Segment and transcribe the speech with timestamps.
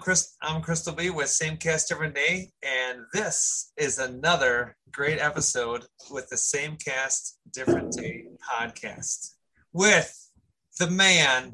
[0.00, 0.34] I'm Chris.
[0.40, 6.26] I'm Crystal B with Same Cast Different Day, and this is another great episode with
[6.30, 9.34] the Same Cast Different Day podcast
[9.74, 10.30] with
[10.78, 11.52] the man,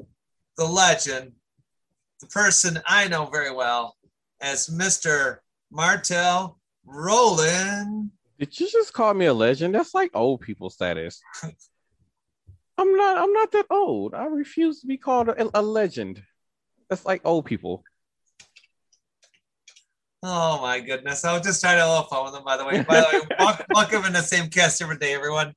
[0.55, 1.33] the legend,
[2.21, 3.97] the person I know very well
[4.39, 5.39] as Mr.
[5.69, 8.11] Martel Roland.
[8.39, 9.75] Did you just call me a legend?
[9.75, 11.19] That's like old people status.
[12.77, 13.17] I'm not.
[13.17, 14.13] I'm not that old.
[14.13, 16.23] I refuse to be called a, a legend.
[16.89, 17.83] That's like old people.
[20.29, 21.23] Oh my goodness!
[21.23, 22.43] I was just trying to have a little fun with them.
[22.43, 25.53] By the way, by the way, welcome, welcome in the same cast every day, everyone.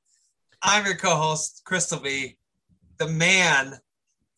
[0.63, 2.37] I'm your co-host, Crystal B,
[2.97, 3.73] the man,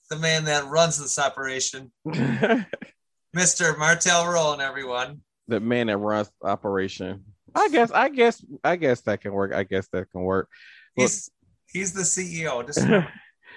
[0.10, 3.78] the man that runs this operation, Mr.
[3.78, 5.22] Martel Roland, everyone.
[5.48, 7.26] the man that runs the operation.
[7.54, 7.92] I guess.
[7.92, 8.44] I guess.
[8.64, 9.54] I guess that can work.
[9.54, 10.50] I guess that can work.
[10.98, 11.30] Well, He's
[11.72, 12.66] he's the CEO.
[12.66, 12.80] Just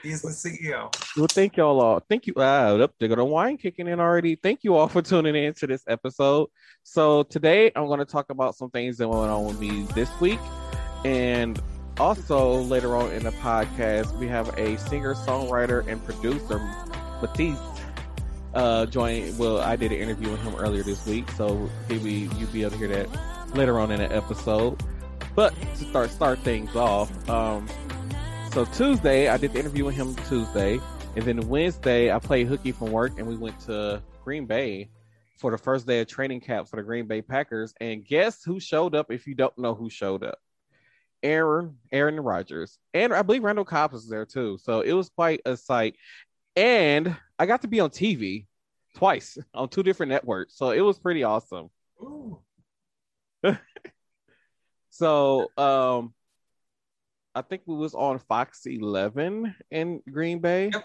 [0.06, 0.94] he's the CEO.
[1.16, 2.00] well, thank y'all all.
[2.08, 2.34] Thank you.
[2.36, 4.36] Ah, up there go the wine kicking in already.
[4.36, 6.48] Thank you all for tuning in to this episode.
[6.82, 10.08] So today I'm going to talk about some things that went on with me this
[10.20, 10.40] week,
[11.04, 11.60] and
[11.98, 16.58] also later on in the podcast we have a singer, songwriter, and producer,
[17.20, 17.58] Matthias.
[18.54, 19.36] Uh, join.
[19.36, 22.70] Well, I did an interview with him earlier this week, so maybe you'll be able
[22.72, 24.82] to hear that later on in the episode.
[25.34, 27.68] But to start start things off, um,
[28.56, 30.80] so Tuesday I did the interview with him Tuesday,
[31.14, 34.88] and then Wednesday I played hooky from work, and we went to Green Bay
[35.38, 37.74] for the first day of training camp for the Green Bay Packers.
[37.82, 39.12] And guess who showed up?
[39.12, 40.38] If you don't know who showed up,
[41.22, 44.56] Aaron Aaron Rodgers, and I believe Randall Cobb was there too.
[44.62, 45.96] So it was quite a sight,
[46.56, 48.46] and I got to be on TV
[48.94, 50.56] twice on two different networks.
[50.56, 51.68] So it was pretty awesome.
[54.88, 56.14] So um
[57.36, 60.70] I think we was on Fox 11 in Green Bay.
[60.72, 60.84] Yep.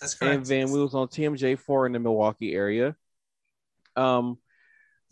[0.00, 0.34] That's correct.
[0.36, 2.94] and then we was on TMJ4 in the Milwaukee area.
[3.96, 4.38] Um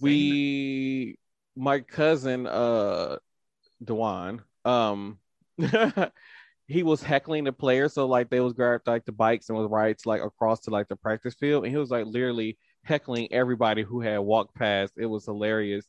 [0.00, 1.18] we
[1.56, 3.16] my cousin uh
[3.82, 5.18] Dewan um
[6.68, 9.68] he was heckling the players so like they was grabbed like the bikes and was
[9.68, 13.82] right like across to like the practice field and he was like literally heckling everybody
[13.82, 15.84] who had walked past it was hilarious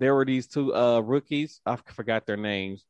[0.00, 2.84] there were these two uh rookies i forgot their names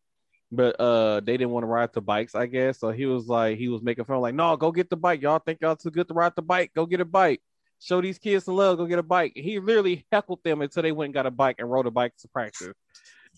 [0.52, 2.78] but uh they didn't want to ride the bikes i guess.
[2.78, 5.22] So he was like he was making fun like no go get the bike.
[5.22, 6.72] Y'all think y'all too good to ride the bike?
[6.74, 7.40] Go get a bike.
[7.80, 8.78] Show these kids some love.
[8.78, 9.32] Go get a bike.
[9.34, 12.12] He literally heckled them until they went and got a bike and rode a bike
[12.18, 12.74] to practice.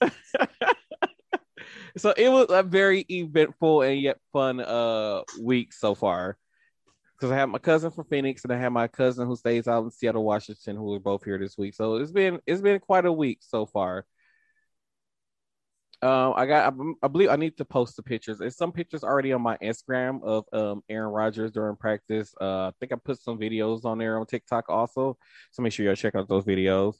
[1.96, 6.36] So it was a very eventful and yet fun uh week so far.
[7.16, 9.84] Because I have my cousin from Phoenix and I have my cousin who stays out
[9.84, 11.74] in Seattle, Washington, who are both here this week.
[11.74, 14.04] So it's been it's been quite a week so far.
[16.04, 18.36] Um, I got I, I believe I need to post the pictures.
[18.36, 22.34] There's some pictures already on my Instagram of um Aaron Rodgers during practice.
[22.38, 25.16] Uh, I think I put some videos on there on TikTok also.
[25.52, 26.96] So make sure y'all check out those videos.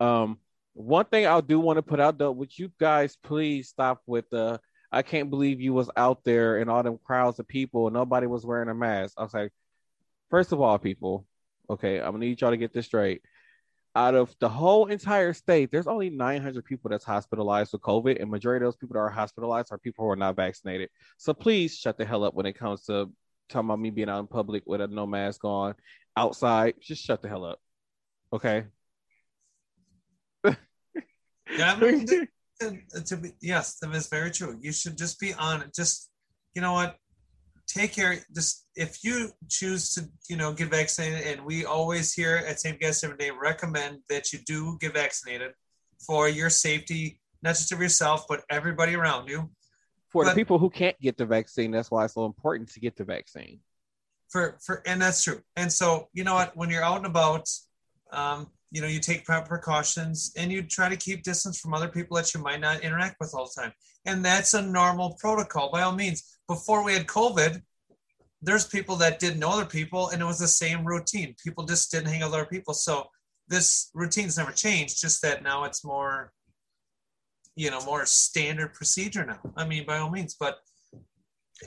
[0.00, 0.38] Um,
[0.72, 4.28] one thing I do want to put out though, would you guys please stop with
[4.30, 7.94] the I can't believe you was out there and all them crowds of people and
[7.94, 9.14] nobody was wearing a mask.
[9.16, 9.52] I was like,
[10.30, 11.24] first of all, people,
[11.70, 13.22] okay, I'm gonna need y'all to get this straight.
[13.96, 18.30] Out of the whole entire state, there's only 900 people that's hospitalized with COVID, and
[18.30, 20.90] majority of those people that are hospitalized are people who are not vaccinated.
[21.16, 23.10] So please shut the hell up when it comes to
[23.48, 25.74] talking about me being out in public with a no mask on
[26.16, 26.74] outside.
[26.80, 27.60] Just shut the hell up,
[28.32, 28.64] okay?
[31.56, 31.74] Yeah,
[32.60, 34.58] to, to, be, yes, that is very true.
[34.60, 35.74] You should just be on it.
[35.74, 36.10] Just,
[36.54, 36.96] you know what?
[37.66, 38.16] Take care.
[38.34, 42.76] Just if you choose to, you know, get vaccinated, and we always here at Same
[42.78, 45.52] Guest Every Day recommend that you do get vaccinated
[46.06, 49.50] for your safety, not just of yourself, but everybody around you.
[50.10, 52.80] For But- the people who can't get the vaccine, that's why it's so important to
[52.80, 53.60] get the vaccine.
[54.30, 57.46] for for and that's true and so you know what when you're out and about
[58.10, 62.16] um, you know you take precautions and you try to keep distance from other people
[62.16, 63.72] that you might not interact with all the time.
[64.04, 66.38] And that's a normal protocol by all means.
[66.48, 67.62] Before we had covid
[68.42, 71.34] there's people that didn't know other people and it was the same routine.
[71.42, 72.74] People just didn't hang out with other people.
[72.74, 73.06] So
[73.48, 76.32] this routine's never changed just that now it's more
[77.54, 79.38] you know more standard procedure now.
[79.56, 80.58] I mean by all means but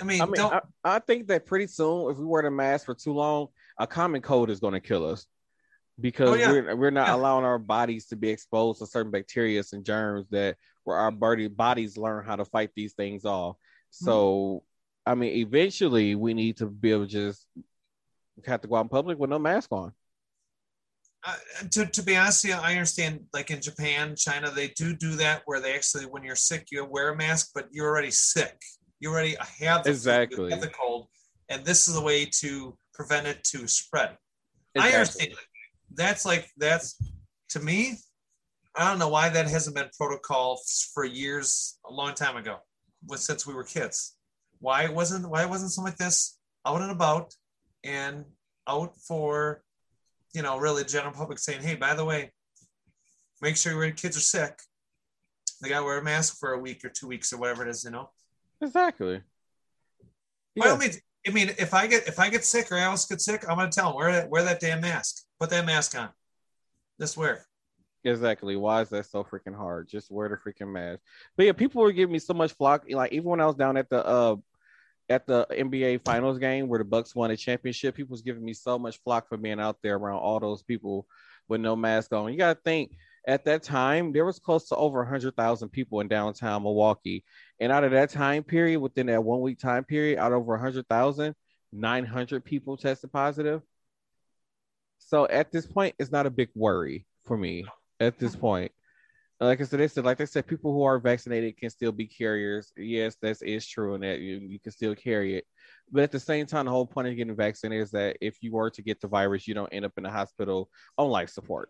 [0.01, 2.51] i mean, I mean, don't I, I think that pretty soon, if we wear the
[2.51, 3.47] mask for too long,
[3.79, 5.25] a common cold is going to kill us
[5.99, 6.51] because Oh, yeah.
[6.51, 7.15] we're we're not Yeah.
[7.15, 11.47] allowing our bodies to be exposed to certain bacteria and germs that where our body
[11.47, 13.57] bodies learn how to fight these things off.
[13.89, 14.63] So,
[15.07, 15.11] Mm-hmm.
[15.11, 17.47] I mean, eventually, we need to be able to just
[18.45, 19.93] have to go out in public with no mask on.
[21.25, 21.35] uh,
[21.71, 23.21] to, to be honest, yeah, I understand.
[23.33, 26.83] Like in Japan, China, they do do that where they actually, when you're sick, you
[26.85, 28.61] wear a mask, but you're already sick.
[28.99, 30.49] You already have the you Exactly.
[30.51, 31.07] have the cold,
[31.49, 34.17] and this is a way to prevent it to spread.
[34.77, 34.93] I Exactly.
[34.97, 35.33] understand.
[35.93, 37.01] That's like that's
[37.49, 37.97] to me.
[38.75, 40.59] I don't know why that hasn't been protocol
[40.93, 42.57] for years, a long time ago,
[43.15, 44.15] since we were kids.
[44.59, 47.33] Why it wasn't why it wasn't something like this out and about
[47.83, 48.25] and
[48.67, 49.63] out for,
[50.33, 52.31] you know, really general public saying, hey, by the way,
[53.41, 54.59] make sure your kids are sick.
[55.61, 57.69] They got to wear a mask for a week or two weeks or whatever it
[57.69, 58.09] is, you know.
[58.61, 59.21] Exactly.
[60.55, 60.63] Yeah.
[60.63, 63.25] By all means, I mean, if I get if I get sick or else gets
[63.25, 65.23] sick, I'm gonna tell them wear that wear that damn mask.
[65.39, 66.09] Put that mask on.
[66.99, 67.45] Just wear.
[68.03, 68.55] Exactly.
[68.55, 69.89] Why is that so freaking hard?
[69.89, 71.01] Just wear the freaking mask.
[71.35, 72.85] But yeah, people were giving me so much flock.
[72.89, 74.37] Like even when I was down at the uh
[75.09, 78.53] at the NBA Finals game where the Bucks won a championship, people was giving me
[78.53, 81.07] so much flock for being out there around all those people
[81.47, 82.31] with no mask on.
[82.31, 82.91] You gotta think
[83.27, 87.25] at that time there was close to over 100,000 people in downtown Milwaukee.
[87.59, 90.53] And out of that time period, within that one week time period, out of over
[90.53, 91.35] 100,000,
[91.71, 93.61] 900 people tested positive.
[94.99, 97.65] So at this point, it's not a big worry for me
[97.99, 98.41] at this mm-hmm.
[98.41, 98.71] point.
[99.39, 102.07] Like I said, they said, like they said, people who are vaccinated can still be
[102.07, 102.71] carriers.
[102.75, 105.45] Yes, that is true, and that you, you can still carry it.
[105.91, 108.51] But at the same time, the whole point of getting vaccinated is that if you
[108.51, 111.69] were to get the virus, you don't end up in the hospital on life support.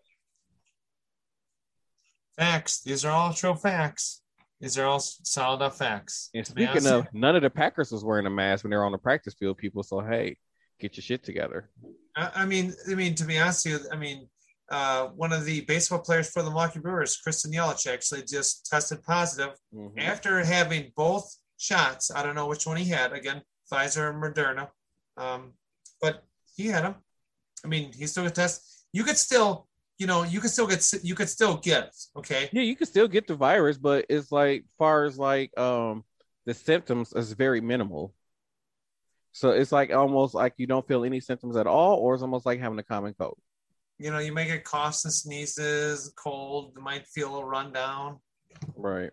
[2.38, 2.80] Facts.
[2.80, 4.22] These are all true facts.
[4.60, 6.30] These are all solid facts.
[6.34, 8.92] And speaking of, none of the Packers was wearing a mask when they were on
[8.92, 9.56] the practice field.
[9.56, 10.36] People, so hey,
[10.80, 11.70] get your shit together.
[12.16, 14.28] I, I mean, I mean, to be honest with you, I mean,
[14.70, 19.02] uh, one of the baseball players for the Milwaukee Brewers, Christian Yelich, actually just tested
[19.04, 19.98] positive mm-hmm.
[19.98, 22.10] after having both shots.
[22.10, 23.12] I don't know which one he had.
[23.12, 24.68] Again, Pfizer and Moderna,
[25.16, 25.52] um,
[26.02, 26.24] but
[26.56, 26.96] he had them.
[27.64, 28.86] I mean, he still got test.
[28.92, 29.67] You could still
[29.98, 31.94] you know, you can still get you could still get.
[32.16, 32.48] Okay.
[32.52, 36.04] Yeah, you can still get the virus, but it's like far as like um
[36.46, 38.14] the symptoms is very minimal.
[39.32, 42.46] So it's like almost like you don't feel any symptoms at all, or it's almost
[42.46, 43.38] like having a common cold.
[43.98, 48.20] You know, you may get coughs and sneezes, cold, might feel a rundown.
[48.76, 49.10] Right.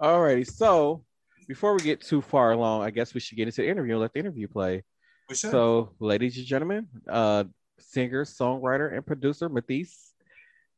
[0.00, 0.46] Alrighty.
[0.46, 1.04] So
[1.48, 4.00] before we get too far along, I guess we should get into the interview and
[4.02, 4.84] let the interview play.
[5.28, 5.50] We should.
[5.50, 7.44] So, ladies and gentlemen, uh,
[7.78, 10.12] singer, songwriter, and producer Matthias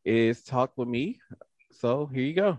[0.05, 1.21] is talk with me.
[1.73, 2.59] So here you go.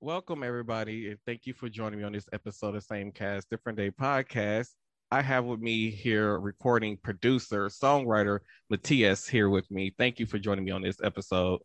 [0.00, 3.76] Welcome everybody, and thank you for joining me on this episode of Same Cast Different
[3.76, 4.68] Day podcast.
[5.10, 9.94] I have with me here recording producer, songwriter Matthias here with me.
[9.96, 11.60] Thank you for joining me on this episode.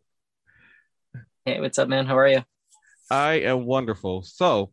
[1.44, 2.06] Hey, what's up, man?
[2.06, 2.42] How are you?
[3.10, 4.22] I am wonderful.
[4.22, 4.72] So,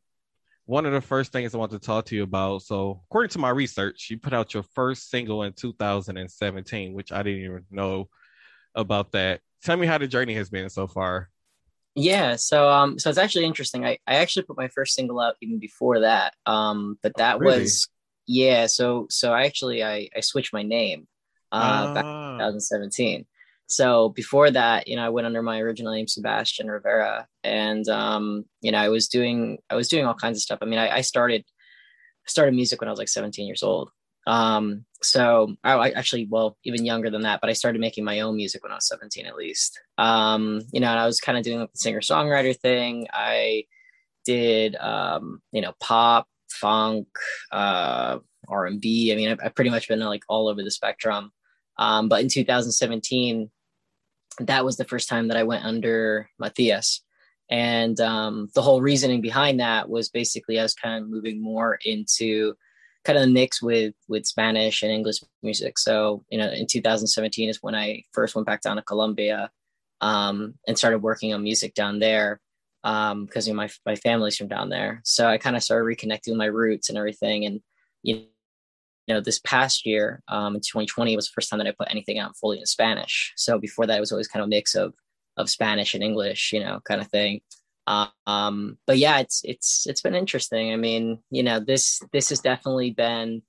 [0.70, 2.62] one of the first things I want to talk to you about.
[2.62, 7.24] So, according to my research, you put out your first single in 2017, which I
[7.24, 8.08] didn't even know
[8.76, 9.42] about that.
[9.64, 11.30] Tell me how the journey has been so far.
[11.96, 13.84] Yeah, so um, so it's actually interesting.
[13.84, 16.36] I, I actually put my first single out even before that.
[16.46, 17.62] Um, but that oh, really?
[17.62, 17.90] was
[18.28, 18.68] yeah.
[18.68, 21.08] So so I actually I I switched my name
[21.52, 22.38] uh, back in ah.
[22.38, 23.26] 2017.
[23.70, 28.46] So before that, you know, I went under my original name, Sebastian Rivera, and um,
[28.62, 30.60] you know, I was doing I was doing all kinds of stuff.
[30.62, 31.46] I mean, I, I started
[32.26, 33.92] started music when I was like 17 years old.
[34.28, 38.20] Um, so I, I, actually, well, even younger than that, but I started making my
[38.20, 39.80] own music when I was 17 at least.
[39.98, 43.08] Um, you know, and I was kind of doing like the singer songwriter thing.
[43.12, 43.64] I
[44.26, 47.08] did, um, you know, pop, funk,
[47.52, 49.12] uh, R&B.
[49.12, 51.32] I mean, I've, I've pretty much been like all over the spectrum.
[51.78, 53.50] Um, but in 2017,
[54.40, 57.02] that was the first time that I went under Matthias.
[57.50, 61.80] And um, the whole reasoning behind that was basically I was kind of moving more
[61.84, 62.56] into
[63.04, 65.78] kind of the mix with with Spanish and English music.
[65.80, 69.50] So you know, in 2017 is when I first went back down to Colombia
[70.02, 72.40] um, and started working on music down there
[72.84, 75.02] because um, you know, my my family's from down there.
[75.04, 77.46] So I kind of started reconnecting with my roots and everything.
[77.46, 77.62] And
[78.04, 78.26] you
[79.10, 82.20] know, this past year, um, in 2020, was the first time that I put anything
[82.20, 83.34] out fully in Spanish.
[83.36, 84.94] So before that, it was always kind of a mix of
[85.38, 87.42] of Spanish and English, you know, kind of thing.
[88.28, 90.72] Um, but yeah, it's it's it's been interesting.
[90.72, 93.42] I mean, you know, this this has definitely been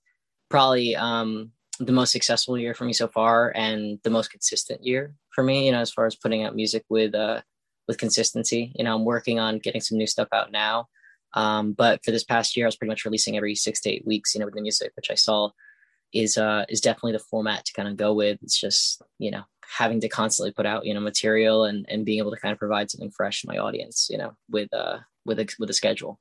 [0.49, 5.15] probably um, the most successful year for me so far, and the most consistent year
[5.35, 5.67] for me.
[5.67, 7.43] You know, as far as putting out music with uh,
[7.91, 8.73] with consistency.
[8.77, 10.89] You know, I'm working on getting some new stuff out now.
[11.35, 14.07] Um, but for this past year, I was pretty much releasing every six to eight
[14.07, 15.51] weeks, you know, with the music, which I saw
[16.13, 18.39] is uh is definitely the format to kind of go with.
[18.43, 19.45] It's just, you know,
[19.77, 22.59] having to constantly put out, you know, material and and being able to kind of
[22.59, 26.19] provide something fresh to my audience, you know, with uh with a with a schedule.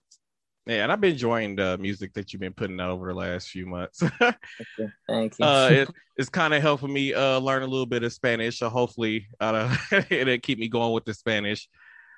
[0.66, 3.50] Yeah, and I've been enjoying the music that you've been putting out over the last
[3.50, 4.00] few months.
[4.20, 4.36] Thank
[4.78, 4.92] you.
[5.08, 5.46] Thank you.
[5.46, 8.70] Uh, it, it's kind of helping me uh, learn a little bit of Spanish, so
[8.70, 9.75] hopefully uh,
[10.12, 11.68] it'll keep me going with the Spanish.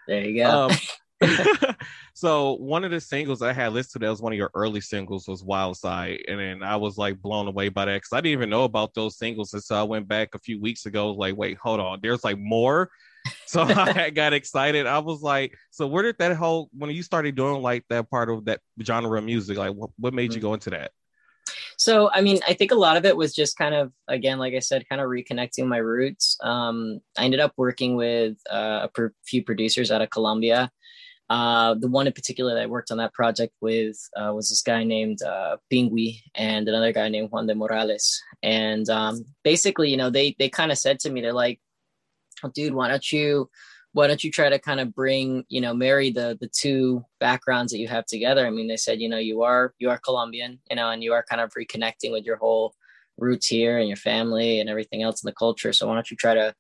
[0.05, 0.49] There you go.
[0.49, 0.71] Um,
[2.13, 5.43] so one of the singles I had listed as one of your early singles was
[5.43, 6.19] Wild Side.
[6.27, 8.93] And then I was like blown away by that because I didn't even know about
[8.93, 9.53] those singles.
[9.53, 12.37] And so I went back a few weeks ago, like, wait, hold on, there's like
[12.37, 12.89] more.
[13.45, 14.87] So I got excited.
[14.87, 18.31] I was like, so where did that whole when you started doing like that part
[18.31, 20.43] of that genre of music, like what, what made you mm.
[20.43, 20.89] go into that?
[21.77, 24.53] So, I mean, I think a lot of it was just kind of, again, like
[24.53, 26.37] I said, kind of reconnecting my roots.
[26.43, 30.71] Um, I ended up working with uh, a per- few producers out of Colombia.
[31.31, 34.61] Uh, the one in particular that I worked on that project with uh, was this
[34.61, 38.21] guy named uh, Pingui and another guy named Juan de Morales.
[38.43, 41.61] And um, basically, you know, they they kind of said to me, they're like,
[42.43, 43.49] oh, "Dude, why don't you
[43.93, 47.71] why don't you try to kind of bring you know marry the the two backgrounds
[47.71, 50.57] that you have together i mean they said you know you are you are colombian
[50.69, 52.73] you know and you are kind of reconnecting with your whole
[53.17, 56.15] roots here and your family and everything else in the culture so why don't you
[56.15, 56.55] try to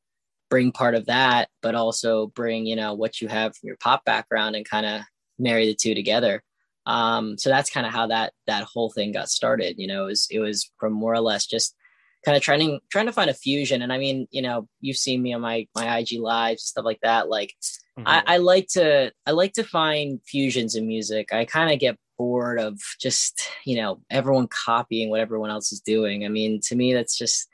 [0.51, 4.05] bring part of that but also bring you know what you have from your pop
[4.05, 5.01] background and kind of
[5.39, 6.43] marry the two together
[6.85, 10.07] um so that's kind of how that that whole thing got started you know it
[10.07, 11.75] was it was from more or less just
[12.23, 13.81] kind of trying trying to find a fusion.
[13.81, 16.99] And I mean, you know, you've seen me on my my IG lives stuff like
[17.01, 17.29] that.
[17.29, 17.53] Like,
[17.97, 18.07] mm-hmm.
[18.07, 21.33] I, I like to I like to find fusions in music.
[21.33, 25.81] I kind of get bored of just you know everyone copying what everyone else is
[25.81, 26.25] doing.
[26.25, 27.47] I mean, to me, that's just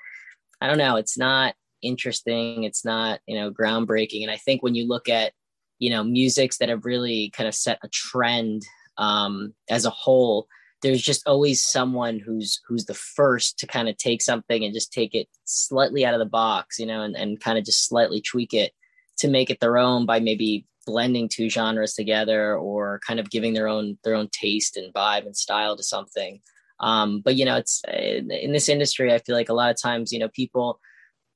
[0.60, 0.98] I don't know.
[0.98, 2.64] It's not interesting.
[2.64, 4.22] It's not you know groundbreaking.
[4.22, 5.34] And I think when you look at
[5.80, 8.64] you know musics that have really kind of set a trend
[8.98, 10.48] um, as a whole
[10.82, 14.94] there's just always someone who's who's the first to kind of take something and just
[14.94, 18.22] take it slightly out of the box you know and, and kind of just slightly
[18.22, 18.72] tweak it
[19.18, 23.54] to make it their own by maybe blending two genres together or kind of giving
[23.54, 26.40] their own their own taste and vibe and style to something
[26.80, 29.82] um, but you know it's in, in this industry i feel like a lot of
[29.82, 30.80] times you know people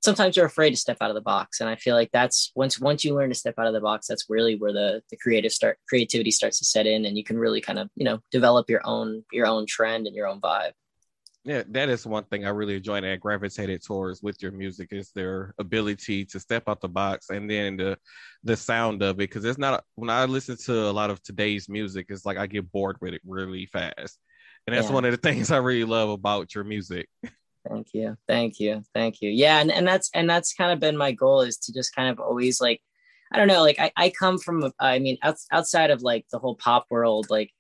[0.02, 2.80] sometimes you're afraid to step out of the box and i feel like that's once
[2.80, 5.52] once you learn to step out of the box that's really where the the creative
[5.52, 8.70] start creativity starts to set in and you can really kind of you know develop
[8.70, 10.72] your own your own trend and your own vibe.
[11.44, 15.12] Yeah that is one thing i really enjoy and gravitated towards with your music is
[15.12, 17.98] their ability to step out the box and then the
[18.44, 21.68] the sound of it because it's not when i listen to a lot of today's
[21.68, 24.20] music it's like i get bored with it really fast.
[24.68, 24.94] And that's yeah.
[24.94, 27.10] one of the things i really love about your music
[27.68, 28.18] Thank you.
[28.28, 28.84] Thank you.
[28.94, 29.30] Thank you.
[29.30, 29.60] Yeah.
[29.60, 32.20] And, and that's, and that's kind of been my goal is to just kind of
[32.20, 32.82] always like,
[33.32, 36.40] I don't know, like I, I come from, I mean, out, outside of like the
[36.40, 37.52] whole pop world, like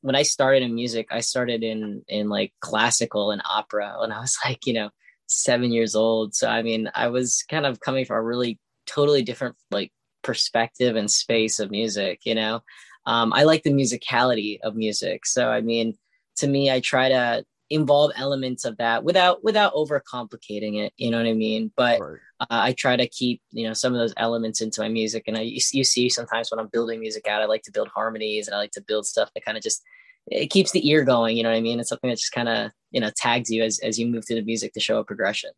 [0.00, 4.20] when I started in music, I started in, in like classical and opera when I
[4.20, 4.90] was like, you know,
[5.26, 6.34] seven years old.
[6.34, 10.96] So, I mean, I was kind of coming from a really totally different like perspective
[10.96, 12.62] and space of music, you know?
[13.06, 15.26] Um, I like the musicality of music.
[15.26, 15.94] So, I mean,
[16.36, 21.18] to me, I try to involve elements of that without without overcomplicating it you know
[21.18, 21.70] what i mean?
[21.76, 22.18] But right.
[22.40, 25.36] uh, i try to keep you know some of those elements into my music and
[25.36, 28.48] i you, you see sometimes when i'm building music out i like to build harmonies
[28.48, 29.82] and i like to build stuff that kind of just
[30.28, 31.80] it keeps the ear going you know what i mean?
[31.80, 34.36] It's something that just kind of you know tags you as as you move through
[34.36, 35.50] the music to show a progression.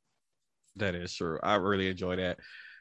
[0.76, 1.38] That is true.
[1.42, 2.38] I really enjoy that.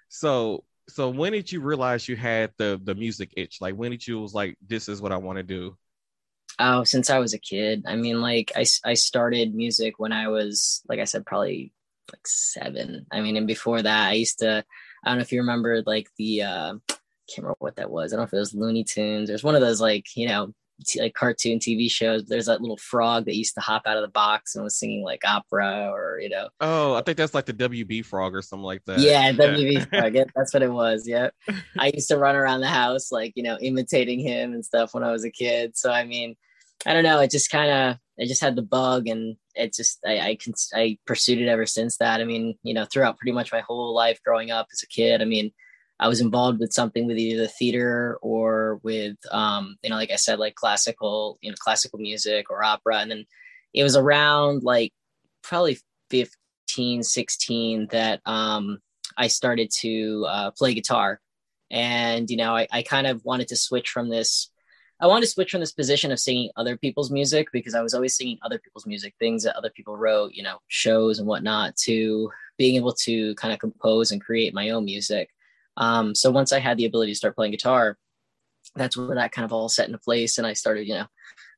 [0.07, 3.57] So so when did you realize you had the the music itch?
[3.61, 5.77] Like when did you was like this is what i want to do
[6.59, 7.85] Oh, since I was a kid.
[7.87, 11.71] I mean, like I, I started music when I was, like I said, probably
[12.11, 13.05] like seven.
[13.11, 14.65] I mean, and before that, I used to,
[15.03, 16.93] I don't know if you remember like the, uh, I
[17.33, 18.11] can't remember what that was.
[18.11, 19.29] I don't know if it was Looney Tunes.
[19.29, 20.53] There's one of those like, you know,
[20.85, 22.25] t- like cartoon TV shows.
[22.25, 25.03] There's that little frog that used to hop out of the box and was singing
[25.03, 26.49] like opera or, you know.
[26.59, 28.99] Oh, I think that's like the WB frog or something like that.
[28.99, 30.15] Yeah, WB frog.
[30.15, 31.07] Yeah, that's what it was.
[31.07, 31.29] Yeah.
[31.79, 35.03] I used to run around the house, like, you know, imitating him and stuff when
[35.03, 35.77] I was a kid.
[35.77, 36.35] So, I mean,
[36.85, 37.19] I don't know.
[37.19, 40.53] It just kind of, I just had the bug and it just, I, I, can,
[40.73, 42.21] I pursued it ever since that.
[42.21, 45.21] I mean, you know, throughout pretty much my whole life growing up as a kid,
[45.21, 45.51] I mean,
[45.99, 50.11] I was involved with something with either the theater or with, um, you know, like
[50.11, 52.99] I said, like classical, you know, classical music or opera.
[52.99, 53.25] And then
[53.73, 54.93] it was around like
[55.41, 55.77] probably
[56.09, 58.79] 15, 16 that um,
[59.17, 61.19] I started to uh, play guitar.
[61.69, 64.49] And, you know, I, I kind of wanted to switch from this
[65.01, 67.93] I wanted to switch from this position of singing other people's music because I was
[67.93, 71.77] always singing other people's music, things that other people wrote, you know, shows and whatnot,
[71.77, 75.29] to being able to kind of compose and create my own music.
[75.77, 77.97] Um, so once I had the ability to start playing guitar,
[78.75, 81.07] that's where that kind of all set into place, and I started, you know,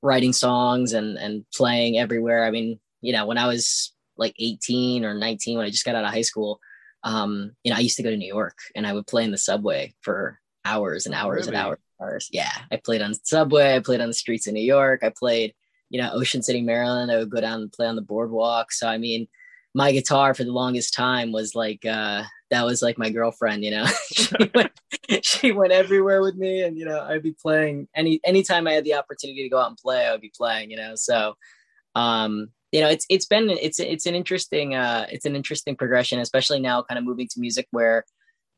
[0.03, 2.45] writing songs and and playing everywhere.
[2.45, 5.95] I mean, you know, when I was like 18 or 19, when I just got
[5.95, 6.60] out of high school,
[7.03, 9.31] um, you know, I used to go to New York and I would play in
[9.31, 11.57] the subway for hours and hours really?
[11.57, 11.79] and hours
[12.31, 13.75] Yeah, I played on subway.
[13.75, 15.03] I played on the streets of New York.
[15.03, 15.53] I played,
[15.89, 17.12] you know, Ocean City, Maryland.
[17.12, 18.72] I would go down and play on the boardwalk.
[18.72, 19.27] So I mean,
[19.74, 23.72] my guitar for the longest time was like uh that was like my girlfriend you
[23.72, 24.72] know she, went,
[25.22, 28.84] she went everywhere with me and you know i'd be playing any anytime i had
[28.84, 31.36] the opportunity to go out and play i would be playing you know so
[31.96, 36.20] um you know it's it's been it's it's an interesting uh it's an interesting progression
[36.20, 38.05] especially now kind of moving to music where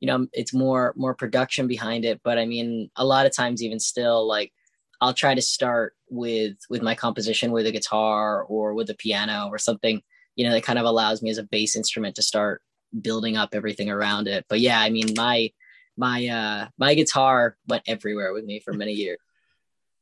[0.03, 3.63] you know it's more more production behind it but i mean a lot of times
[3.63, 4.51] even still like
[4.99, 9.47] i'll try to start with with my composition with a guitar or with a piano
[9.49, 10.01] or something
[10.35, 12.61] you know, that kind of allows me as a bass instrument to start
[13.01, 14.45] building up everything around it.
[14.49, 15.51] But yeah, I mean, my
[15.95, 19.19] my uh my guitar went everywhere with me for many years.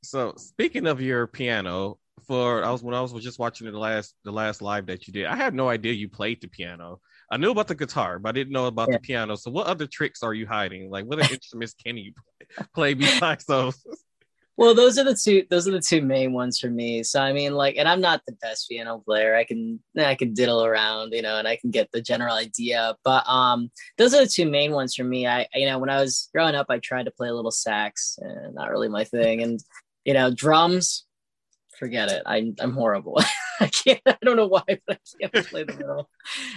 [0.04, 4.16] So speaking of your piano, for I was when I was just watching the last
[4.24, 7.00] the last live that you did, I had no idea you played the piano.
[7.32, 8.98] I knew about the guitar, but I didn't know about yeah.
[8.98, 9.36] the piano.
[9.36, 10.92] So what other tricks are you hiding?
[10.92, 13.84] Like what instruments can you play, play besides those?
[14.58, 17.32] well those are the two those are the two main ones for me so i
[17.32, 21.14] mean like and i'm not the best piano player i can i can diddle around
[21.14, 24.48] you know and i can get the general idea but um those are the two
[24.48, 27.12] main ones for me i you know when i was growing up i tried to
[27.12, 29.62] play a little sax and not really my thing and
[30.04, 31.06] you know drums
[31.82, 32.22] forget it.
[32.28, 33.20] I'm I'm horrible.
[33.66, 34.02] I can't.
[34.08, 36.10] I don't know why, but I can't play them at all.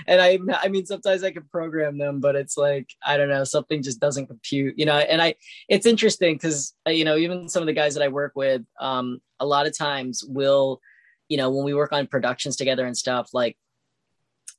[0.06, 3.44] And I I mean sometimes I can program them, but it's like I don't know
[3.44, 4.78] something just doesn't compute.
[4.78, 4.96] You know.
[4.96, 5.34] And I
[5.68, 8.62] it's interesting because uh, you know even some of the guys that I work with,
[8.80, 10.80] um, a lot of times will,
[11.28, 13.56] you know, when we work on productions together and stuff like.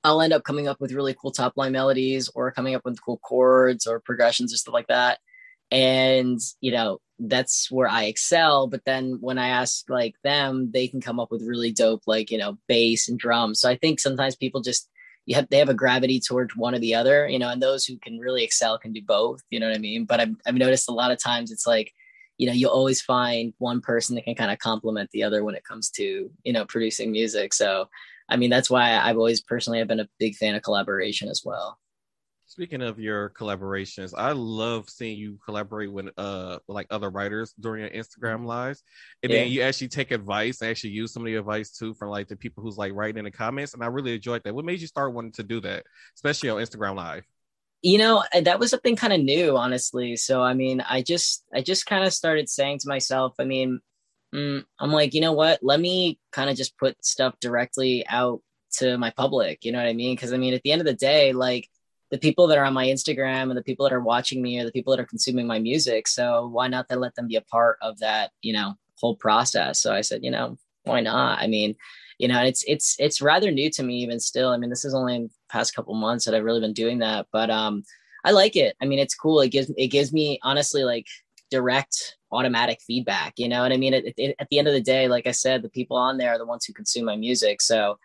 [0.03, 3.01] I'll end up coming up with really cool top line melodies or coming up with
[3.03, 5.17] cool chords or progressions or stuff like that
[5.71, 10.87] and you know that's where i excel but then when i ask like them they
[10.87, 13.59] can come up with really dope like you know bass and drums.
[13.61, 14.89] So i think sometimes people just
[15.25, 17.85] you have they have a gravity towards one or the other you know and those
[17.85, 20.05] who can really excel can do both you know what i mean?
[20.05, 21.93] But i've, I've noticed a lot of times it's like
[22.37, 25.55] you know you'll always find one person that can kind of complement the other when
[25.55, 27.53] it comes to you know producing music.
[27.53, 27.87] So
[28.27, 31.43] i mean that's why i've always personally have been a big fan of collaboration as
[31.45, 31.77] well
[32.55, 37.81] Speaking of your collaborations, I love seeing you collaborate with uh like other writers during
[37.81, 38.45] your Instagram mm-hmm.
[38.45, 38.81] lives,
[39.21, 39.39] and yeah.
[39.39, 42.29] then you actually take advice and actually use some of the advice too from like
[42.29, 44.55] the people who's like writing in the comments, and I really enjoyed that.
[44.55, 45.83] What made you start wanting to do that,
[46.15, 47.25] especially on Instagram Live?
[47.81, 50.15] You know, that was something kind of new, honestly.
[50.15, 53.81] So I mean, I just I just kind of started saying to myself, I mean,
[54.33, 55.59] mm, I'm like, you know what?
[55.61, 58.41] Let me kind of just put stuff directly out
[58.77, 59.65] to my public.
[59.65, 60.15] You know what I mean?
[60.15, 61.69] Because I mean, at the end of the day, like
[62.11, 64.65] the people that are on my Instagram and the people that are watching me are
[64.65, 66.07] the people that are consuming my music.
[66.07, 69.81] So why not then let them be a part of that, you know, whole process?
[69.81, 71.39] So I said, you know, why not?
[71.39, 71.75] I mean,
[72.19, 74.49] you know, it's it's it's rather new to me even still.
[74.49, 77.27] I mean, this is only in past couple months that I've really been doing that,
[77.31, 77.83] but um
[78.23, 78.75] I like it.
[78.81, 79.41] I mean, it's cool.
[79.41, 81.07] It gives it gives me honestly like
[81.51, 83.33] direct automatic feedback.
[83.37, 83.93] You know what I mean?
[83.93, 86.31] It, it, at the end of the day, like I said, the people on there
[86.31, 87.61] are the ones who consume my music.
[87.61, 87.97] So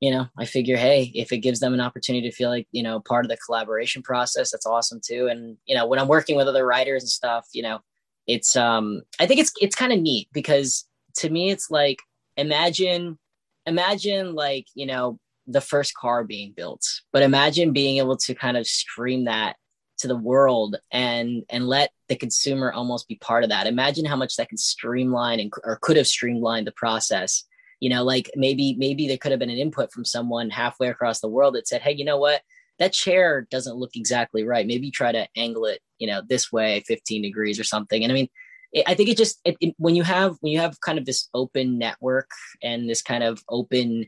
[0.00, 2.82] you know, I figure, hey, if it gives them an opportunity to feel like, you
[2.82, 5.26] know, part of the collaboration process, that's awesome too.
[5.26, 7.80] And, you know, when I'm working with other writers and stuff, you know,
[8.26, 11.98] it's, um, I think it's, it's kind of neat because to me, it's like,
[12.36, 13.18] imagine,
[13.66, 18.56] imagine like, you know, the first car being built, but imagine being able to kind
[18.56, 19.56] of stream that
[19.98, 24.14] to the world and and let the consumer almost be part of that imagine how
[24.14, 27.42] much that can streamline and or could have streamlined the process
[27.80, 31.20] you know like maybe maybe there could have been an input from someone halfway across
[31.20, 32.42] the world that said hey you know what?
[32.78, 34.64] That chair doesn't look exactly right.
[34.64, 38.02] Maybe try to angle it you know this way 15 degrees or something.
[38.02, 38.28] And i mean
[38.72, 41.04] it, i think it just it, it, when you have when you have kind of
[41.04, 42.30] this open network
[42.62, 44.06] and this kind of open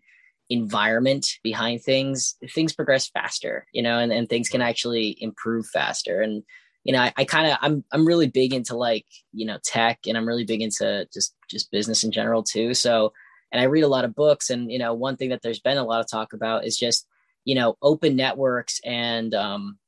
[0.49, 6.21] environment behind things things progress faster you know and, and things can actually improve faster.
[6.21, 6.43] And
[6.85, 9.99] you know i, I kind of i'm i'm really big into like you know tech
[10.07, 12.75] and i'm really big into just just business in general too.
[12.75, 13.13] So
[13.53, 14.51] and I read a lot of books.
[14.51, 17.07] And you know, one thing that there's been a lot of talk about is just
[17.45, 19.79] you know open networks and um,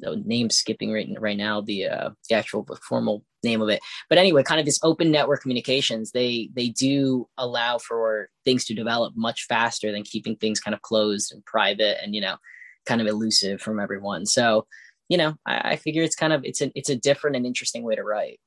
[0.00, 3.80] the name skipping right right now the uh, the actual formal name of it.
[4.08, 8.74] But anyway, kind of this open network communications they they do allow for things to
[8.74, 12.36] develop much faster than keeping things kind of closed and private and you know
[12.86, 14.26] kind of elusive from everyone.
[14.26, 14.66] So
[15.08, 17.82] you know, I, I figure it's kind of it's a it's a different and interesting
[17.82, 18.40] way to write.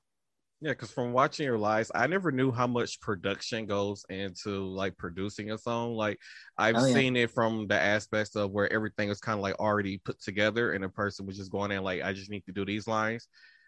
[0.63, 4.97] Yeah, because from watching your lives, I never knew how much production goes into like
[4.97, 5.95] producing a song.
[5.95, 6.17] Like
[6.57, 6.93] I've oh, yeah.
[6.93, 10.71] seen it from the aspects of where everything is kind of like already put together,
[10.71, 13.27] and a person was just going in like, I just need to do these lines.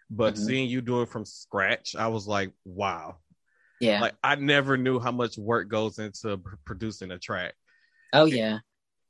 [0.09, 0.45] But mm-hmm.
[0.45, 3.17] seeing you do it from scratch, I was like, wow.
[3.81, 3.99] Yeah.
[3.99, 7.55] Like I never knew how much work goes into p- producing a track.
[8.13, 8.59] Oh yeah.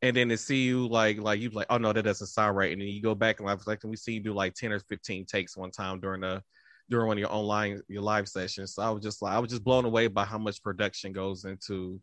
[0.02, 2.72] And then to see you like like you like, oh no, that doesn't sound right.
[2.72, 4.80] And then you go back and like, like we see you do like 10 or
[4.80, 6.42] 15 takes one time during the
[6.90, 8.76] during one of your online your live sessions.
[8.76, 11.46] So I was just like I was just blown away by how much production goes
[11.46, 12.00] into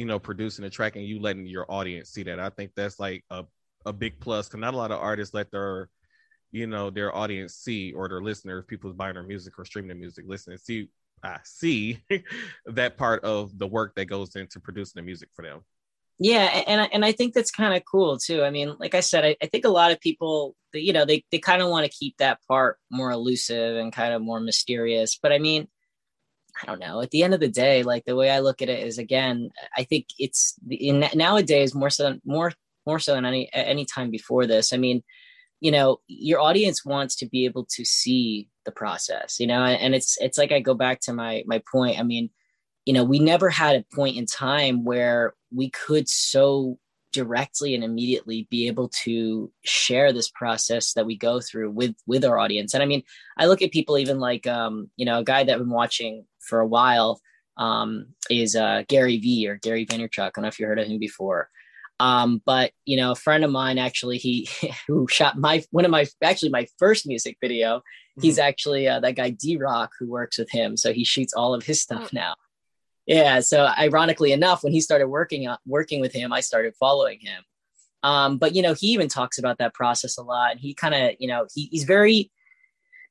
[0.00, 2.40] you know, producing a track and you letting your audience see that.
[2.40, 3.44] I think that's like a,
[3.84, 5.90] a big plus because not a lot of artists let their,
[6.52, 9.98] you know, their audience see or their listeners, people buying their music or streaming their
[9.98, 10.88] music, listen and see,
[11.22, 12.00] I see
[12.64, 15.60] that part of the work that goes into producing the music for them.
[16.22, 18.42] Yeah, and and I think that's kind of cool too.
[18.42, 21.24] I mean, like I said, I, I think a lot of people, you know, they
[21.32, 25.18] they kind of want to keep that part more elusive and kind of more mysterious.
[25.20, 25.66] But I mean,
[26.62, 27.00] I don't know.
[27.00, 29.50] At the end of the day, like the way I look at it is, again,
[29.76, 32.52] I think it's in nowadays more so more
[32.86, 34.74] more so than any any time before this.
[34.74, 35.02] I mean,
[35.60, 39.94] you know, your audience wants to be able to see the process, you know, and
[39.94, 41.98] it's it's like I go back to my my point.
[41.98, 42.28] I mean,
[42.86, 46.78] you know, we never had a point in time where we could so
[47.12, 52.24] directly and immediately be able to share this process that we go through with with
[52.24, 52.74] our audience.
[52.74, 53.02] And i mean
[53.36, 56.24] i look at people even like um you know a guy that i've been watching
[56.38, 57.20] for a while
[57.56, 60.20] um is uh gary vee or gary vaynerchuk.
[60.20, 61.48] I don't know if you heard of him before.
[61.98, 64.48] Um but you know a friend of mine actually he
[64.86, 68.22] who shot my one of my actually my first music video mm-hmm.
[68.22, 70.76] he's actually uh, that guy d-rock who works with him.
[70.76, 72.10] So he shoots all of his stuff oh.
[72.12, 72.34] now
[73.06, 77.42] yeah so ironically enough when he started working working with him i started following him.
[78.02, 80.94] Um, but you know he even talks about that process a lot and he kind
[80.94, 82.30] of you know he, he's very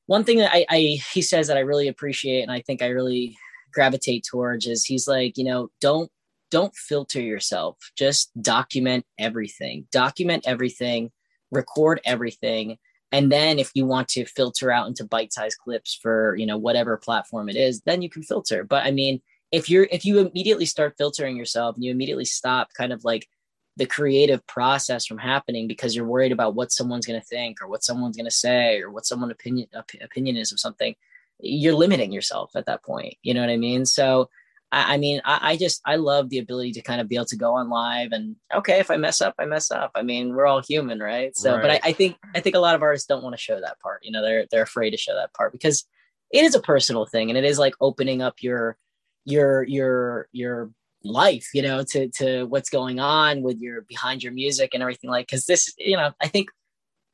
[0.06, 0.78] one thing that I, I
[1.12, 3.36] he says that i really appreciate and i think i really
[3.72, 6.10] gravitate towards is he's like you know don't
[6.50, 7.78] don't filter yourself.
[7.96, 9.86] Just document everything.
[9.92, 11.10] Document everything.
[11.50, 12.78] Record everything.
[13.12, 16.96] And then if you want to filter out into bite-sized clips for you know whatever
[16.96, 18.64] platform it is then you can filter.
[18.64, 19.20] But i mean
[19.52, 23.28] if you're if you immediately start filtering yourself and you immediately stop kind of like
[23.76, 27.68] the creative process from happening because you're worried about what someone's going to think or
[27.68, 30.94] what someone's going to say or what someone opinion op- opinion is of something
[31.38, 33.14] you're limiting yourself at that point.
[33.22, 33.86] You know what i mean?
[33.86, 34.28] So
[34.70, 37.24] i, I mean I, I, just i love the ability to kind of be able
[37.26, 39.92] to go on live and okay if i mess up i mess up.
[39.94, 41.36] I mean we're all human right?
[41.36, 41.62] So right.
[41.62, 43.80] but I, I think i think a lot of artists don't want to show that
[43.80, 44.00] part.
[44.04, 45.84] You know they're they're afraid to show that part because
[46.30, 48.76] it is a personal thing and it is like opening up your
[49.24, 50.70] your your your
[51.02, 55.08] life you know to to what's going on with your behind your music and everything
[55.08, 56.50] like because this you know i think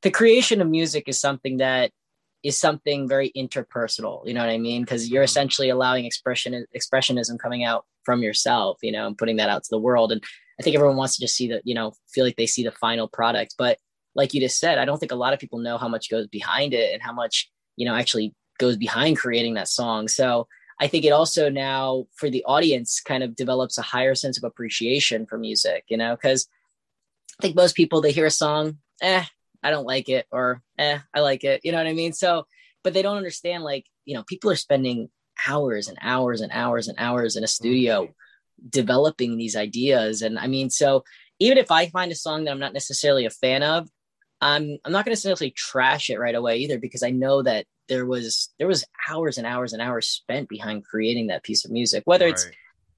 [0.03, 1.93] the creation of music is something that
[2.43, 4.83] is something very interpersonal you know what i mean?
[4.83, 5.25] Because you're mm-hmm.
[5.25, 9.71] essentially allowing expression expressionism coming out from yourself you know and putting that out to
[9.71, 10.11] the world.
[10.11, 10.23] And
[10.59, 12.73] i think everyone wants to just see that you know feel like they see the
[12.73, 13.55] final product.
[13.57, 13.79] But
[14.15, 16.27] like you just said i don't think a lot of people know how much goes
[16.27, 20.09] behind it and how much you know actually goes behind creating that song.
[20.09, 24.37] So I think it also now for the audience kind of develops a higher sense
[24.37, 26.49] of appreciation for music, you know, because
[27.39, 29.25] I think most people they hear a song, eh,
[29.63, 31.63] I don't like it, or eh, I like it.
[31.65, 32.13] You know what I mean?
[32.13, 32.47] So,
[32.85, 35.09] but they don't understand like, you know, people are spending
[35.47, 38.09] hours and hours and hours and hours in a studio
[38.69, 40.23] developing these ideas.
[40.23, 41.05] And I mean, so
[41.39, 43.89] even if I find a song that I'm not necessarily a fan of,
[44.41, 47.67] I'm I'm not going to necessarily trash it right away either because I know that
[47.89, 51.71] there was there was hours and hours and hours spent behind creating that piece of
[51.71, 52.03] music.
[52.07, 52.35] Whether right.
[52.35, 52.47] it's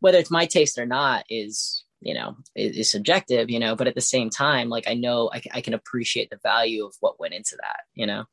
[0.00, 3.76] whether it's my taste or not is you know is, is, subjective, you know.
[3.76, 6.94] But at the same time, like I know I, I can appreciate the value of
[7.00, 8.24] what went into that, you know.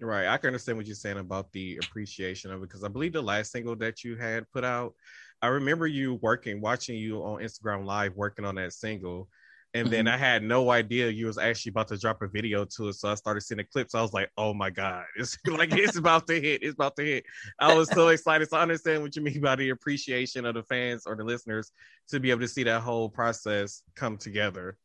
[0.00, 3.12] Right, I can understand what you're saying about the appreciation of it because I believe
[3.12, 4.94] the last single that you had put out,
[5.42, 9.28] I remember you working, watching you on Instagram Live working on that single,
[9.72, 10.14] and then mm-hmm.
[10.14, 12.94] I had no idea you was actually about to drop a video to it.
[12.94, 13.94] So I started seeing the clips.
[13.94, 15.04] I was like, oh my God.
[15.16, 16.62] It's like it's about to hit.
[16.62, 17.24] It's about to hit.
[17.60, 18.48] I was so excited.
[18.48, 21.70] So I understand what you mean by the appreciation of the fans or the listeners
[22.08, 24.76] to be able to see that whole process come together.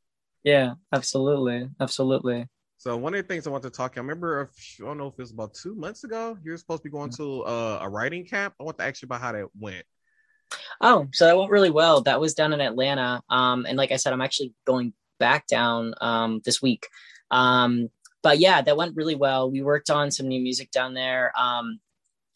[0.43, 1.67] Yeah, absolutely.
[1.80, 2.48] Absolutely.
[2.78, 5.08] So one of the things I want to talk, I remember, if, I don't know
[5.08, 7.80] if it was about two months ago, you were supposed to be going to uh,
[7.82, 8.54] a writing camp.
[8.60, 9.86] I want to ask you about how that went.
[10.82, 12.02] Oh, so that went really well.
[12.02, 13.22] That was down in Atlanta.
[13.30, 16.88] Um, and like I said, I'm actually going back down um, this week.
[17.32, 17.89] Um,
[18.22, 19.52] but yeah, that went really well.
[19.52, 21.32] We worked on some new music down there.
[21.38, 21.80] Um,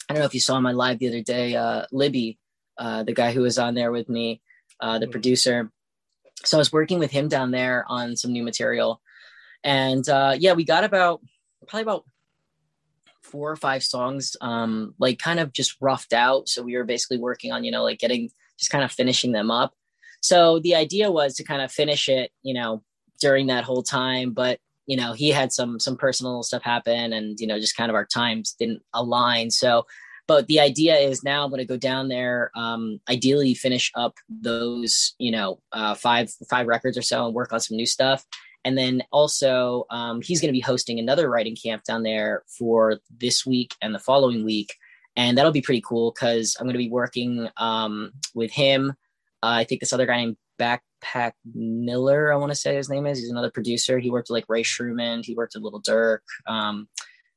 [0.08, 2.40] I don't know if you saw my live the other day, uh, Libby,
[2.78, 4.42] uh, the guy who was on there with me,
[4.80, 5.12] uh, the mm-hmm.
[5.12, 5.72] producer.
[6.46, 9.02] So I was working with him down there on some new material.
[9.64, 11.22] And uh, yeah, we got about
[11.68, 12.06] probably about
[13.30, 16.50] four or five songs, um, like kind of just roughed out.
[16.50, 19.52] So we were basically working on, you know, like getting just kind of finishing them
[19.52, 19.74] up.
[20.22, 22.84] So the idea was to kind of finish it, you know,
[23.22, 24.32] during that whole time.
[24.34, 27.92] But you know, he had some some personal stuff happen, and you know, just kind
[27.92, 29.52] of our times didn't align.
[29.52, 29.86] So,
[30.28, 34.15] but the idea is now I'm going to go down there, um, ideally finish up
[34.30, 38.26] those, you know, uh, five five records or so, and work on some new stuff
[38.65, 43.00] and then also, um, he's going to be hosting another writing camp down there for
[43.19, 44.76] this week and the following week.
[45.15, 48.91] And that'll be pretty cool because I'm going to be working um, with him.
[49.41, 53.06] Uh, I think this other guy named Backpack Miller, I want to say his name
[53.06, 53.19] is.
[53.19, 54.00] He's another producer.
[54.00, 55.26] He worked with like Rae Sremmurd.
[55.26, 56.88] He worked with Lil Durk, um,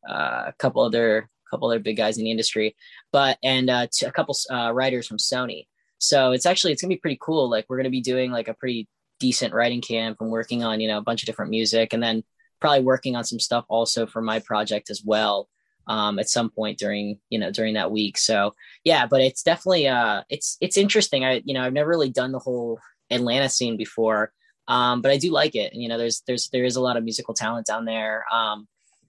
[0.09, 2.75] uh, a couple other couple other big guys in the industry,
[3.13, 5.67] but and uh, a couple uh, writers from Sony.
[5.99, 7.49] So it's actually it's gonna be pretty cool.
[7.49, 8.89] Like we're gonna be doing like a pretty
[9.23, 12.25] decent writing camp and working on you know a bunch of different music, and then
[12.61, 15.49] probably working on some stuff also for my project as well
[15.87, 18.19] um, at some point during you know during that week.
[18.19, 18.55] So
[18.85, 21.25] yeah, but it's definitely uh it's it's interesting.
[21.25, 22.81] I you know I've never really done the whole
[23.11, 24.33] Atlanta scene before,
[24.69, 25.75] um, but I do like it.
[25.75, 28.25] You know, there's there's there is a lot of musical talent down there.
[28.33, 28.67] Um,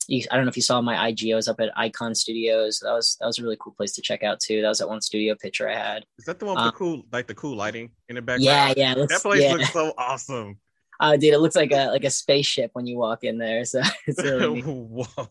[0.09, 1.31] I don't know if you saw my IG.
[1.31, 2.79] I was up at Icon Studios.
[2.83, 4.61] That was that was a really cool place to check out too.
[4.61, 6.05] That was that one studio picture I had.
[6.19, 8.43] Is that the one with um, the cool like the cool lighting in the background?
[8.43, 8.95] Yeah, yeah.
[8.95, 9.53] That place yeah.
[9.53, 10.57] looks so awesome.
[10.99, 13.65] Uh, dude, it looks like a like a spaceship when you walk in there.
[13.65, 15.27] So it's really Whoa.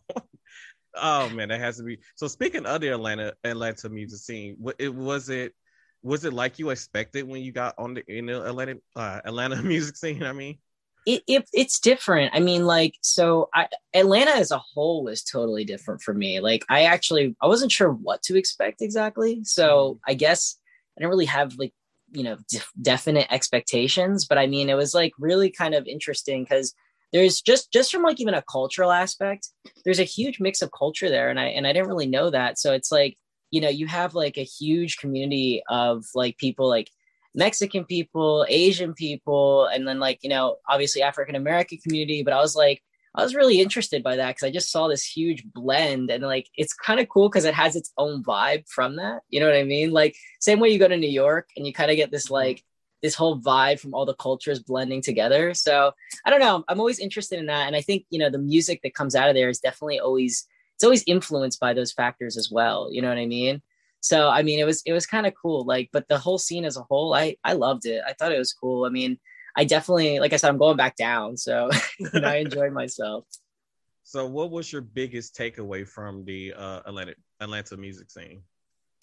[0.95, 1.99] Oh man, that has to be.
[2.17, 5.55] So speaking of the Atlanta Atlanta music scene, what it was it
[6.03, 9.63] was it like you expected when you got on the in the Atlanta uh, Atlanta
[9.63, 10.25] music scene?
[10.25, 10.59] I mean,
[11.07, 12.35] it, it, it's different.
[12.35, 16.41] I mean, like so, I, Atlanta as a whole was totally different for me.
[16.41, 19.41] Like, I actually I wasn't sure what to expect exactly.
[19.45, 20.11] So mm-hmm.
[20.11, 20.57] I guess
[20.97, 21.73] I didn't really have like
[22.12, 22.37] you know
[22.81, 26.75] definite expectations, but I mean, it was like really kind of interesting because
[27.12, 29.49] there's just just from like even a cultural aspect,
[29.85, 32.59] there's a huge mix of culture there, and I and I didn't really know that.
[32.59, 33.17] So it's like
[33.51, 36.88] you know you have like a huge community of like people like
[37.35, 42.40] mexican people asian people and then like you know obviously african american community but i
[42.40, 42.83] was like
[43.14, 46.47] i was really interested by that because i just saw this huge blend and like
[46.57, 49.57] it's kind of cool because it has its own vibe from that you know what
[49.57, 52.11] i mean like same way you go to new york and you kind of get
[52.11, 52.35] this mm-hmm.
[52.35, 52.64] like
[53.03, 55.92] this whole vibe from all the cultures blending together so
[56.25, 58.81] i don't know i'm always interested in that and i think you know the music
[58.83, 60.47] that comes out of there is definitely always
[60.83, 62.88] it's always influenced by those factors as well.
[62.90, 63.62] You know what I mean?
[64.03, 65.65] So I mean, it was it was kind of cool.
[65.65, 68.03] Like, but the whole scene as a whole, I I loved it.
[68.07, 68.85] I thought it was cool.
[68.85, 69.19] I mean,
[69.57, 71.71] I definitely, like I said, I'm going back down, so
[72.15, 73.25] I enjoyed myself.
[74.03, 78.43] So, what was your biggest takeaway from the uh, Atlanta Atlanta music scene?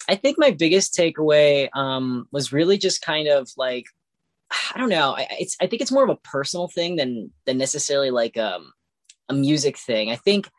[0.08, 3.86] I think my biggest takeaway um, was really just kind of like
[4.74, 5.14] I don't know.
[5.16, 8.72] I, it's I think it's more of a personal thing than than necessarily like um,
[9.30, 10.10] a music thing.
[10.10, 10.50] I think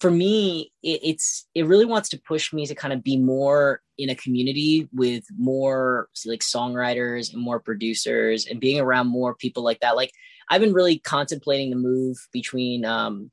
[0.00, 3.82] for me it, it's it really wants to push me to kind of be more
[3.98, 9.62] in a community with more like songwriters and more producers and being around more people
[9.62, 9.96] like that.
[9.96, 10.10] Like
[10.48, 13.30] i've been really contemplating the move between um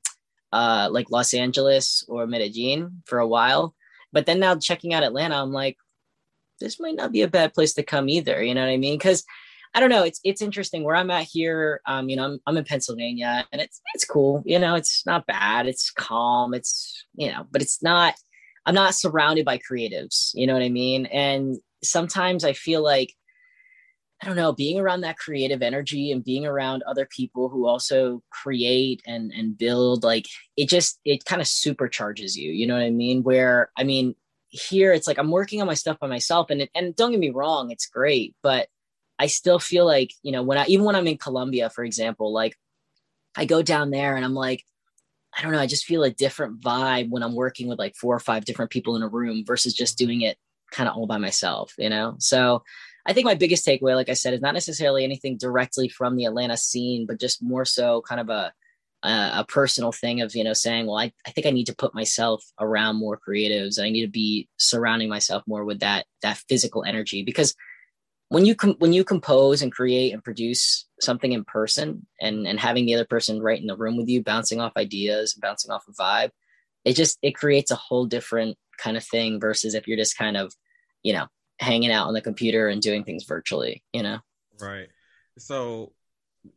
[0.52, 3.74] uh like los angeles or medellin for a while.
[4.12, 5.76] But then now checking out atlanta i'm like
[6.60, 8.42] this might not be a bad place to come either.
[8.42, 8.98] You know what i mean?
[8.98, 9.24] Because
[9.74, 10.02] I don't know.
[10.02, 11.80] It's it's interesting where I'm at here.
[11.86, 14.42] Um, you know, I'm I'm in Pennsylvania, and it's it's cool.
[14.46, 15.66] You know, it's not bad.
[15.66, 16.54] It's calm.
[16.54, 18.14] It's you know, but it's not.
[18.66, 20.30] I'm not surrounded by creatives.
[20.34, 21.06] You know what I mean?
[21.06, 23.14] And sometimes I feel like
[24.22, 28.22] I don't know, being around that creative energy and being around other people who also
[28.30, 30.26] create and and build, like
[30.56, 32.50] it just it kind of supercharges you.
[32.50, 33.22] You know what I mean?
[33.22, 34.16] Where I mean,
[34.48, 37.30] here it's like I'm working on my stuff by myself, and and don't get me
[37.30, 38.68] wrong, it's great, but
[39.18, 42.32] I still feel like, you know, when I even when I'm in Colombia, for example,
[42.32, 42.56] like
[43.36, 44.64] I go down there and I'm like,
[45.36, 48.14] I don't know, I just feel a different vibe when I'm working with like four
[48.14, 50.38] or five different people in a room versus just doing it
[50.70, 52.16] kind of all by myself, you know?
[52.18, 52.62] So
[53.06, 56.26] I think my biggest takeaway, like I said, is not necessarily anything directly from the
[56.26, 58.52] Atlanta scene, but just more so kind of a
[59.02, 61.94] a, personal thing of you know saying, well, I, I think I need to put
[61.94, 63.80] myself around more creatives.
[63.80, 67.54] I need to be surrounding myself more with that that physical energy because
[68.28, 72.60] when you com- when you compose and create and produce something in person and and
[72.60, 75.84] having the other person right in the room with you bouncing off ideas bouncing off
[75.88, 76.30] a vibe
[76.84, 80.36] it just it creates a whole different kind of thing versus if you're just kind
[80.36, 80.54] of
[81.02, 81.26] you know
[81.60, 84.18] hanging out on the computer and doing things virtually you know?
[84.60, 84.88] Right.
[85.38, 85.92] So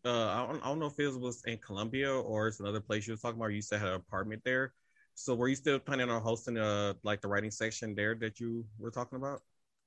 [0.06, 3.08] uh I don't, I don't know if it was in colombia or it's another place
[3.08, 4.74] you were talking about you said had an apartment there.
[5.16, 8.66] So were you still planning on hosting uh like the writing section there that you
[8.78, 9.42] were talking about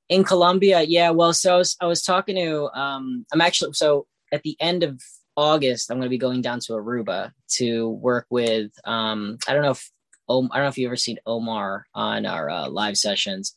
[0.09, 1.11] in Colombia, yeah.
[1.11, 2.71] Well, so I was, I was talking to.
[2.79, 5.01] Um, I'm actually so at the end of
[5.37, 8.71] August, I'm going to be going down to Aruba to work with.
[8.85, 9.91] Um, I don't know if
[10.29, 13.55] oh, I don't know if you ever seen Omar on our uh, live sessions,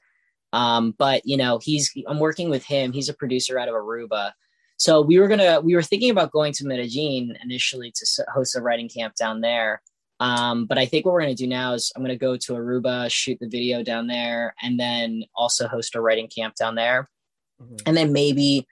[0.53, 1.91] um, but you know he's.
[2.07, 2.93] I'm working with him.
[2.93, 4.31] He's a producer out of Aruba.
[4.77, 8.61] So we were gonna we were thinking about going to Medellin initially to host a
[8.61, 9.81] writing camp down there.
[10.19, 12.37] Um, but I think what we're going to do now is I'm going to go
[12.37, 16.75] to Aruba, shoot the video down there, and then also host a writing camp down
[16.75, 17.09] there.
[17.61, 17.75] Mm-hmm.
[17.85, 18.67] And then maybe,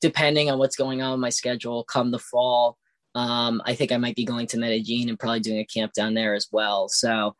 [0.00, 2.76] depending on what's going on with my schedule, come the fall,
[3.14, 6.14] um, I think I might be going to Medellin and probably doing a camp down
[6.14, 6.88] there as well.
[6.88, 7.34] So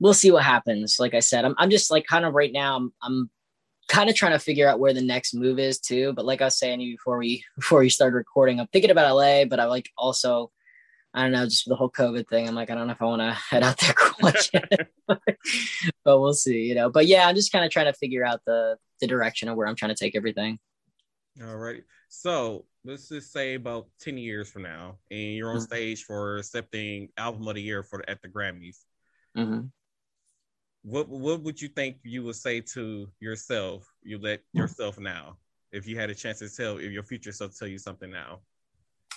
[0.00, 0.96] we'll see what happens.
[0.98, 3.30] Like I said, I'm, I'm just like kind of right now, I'm, I'm
[3.88, 6.12] kind of trying to figure out where the next move is too.
[6.12, 9.44] But like I was saying before we before we started recording, I'm thinking about LA,
[9.44, 10.50] but I like also
[11.18, 12.46] I don't know, just the whole COVID thing.
[12.46, 16.20] I'm like, I don't know if I want to head out there quite yet, but
[16.20, 16.90] we'll see, you know.
[16.90, 19.66] But yeah, I'm just kind of trying to figure out the the direction of where
[19.66, 20.60] I'm trying to take everything.
[21.44, 21.82] All right.
[22.08, 25.64] So let's just say about 10 years from now, and you're on mm-hmm.
[25.64, 28.76] stage for accepting album of the year for at the Grammys.
[29.36, 29.66] Mm-hmm.
[30.82, 33.92] What what would you think you would say to yourself?
[34.04, 35.36] You let yourself now,
[35.72, 38.38] if you had a chance to tell if your future self tell you something now.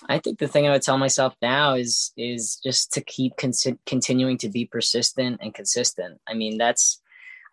[0.08, 3.78] I think the thing I would tell myself now is is just to keep con-
[3.86, 6.20] continuing to be persistent and consistent.
[6.28, 7.00] I mean, that's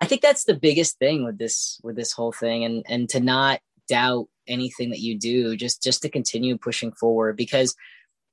[0.02, 3.20] I think that's the biggest thing with this with this whole thing, and and to
[3.20, 7.76] not doubt anything that you do just just to continue pushing forward because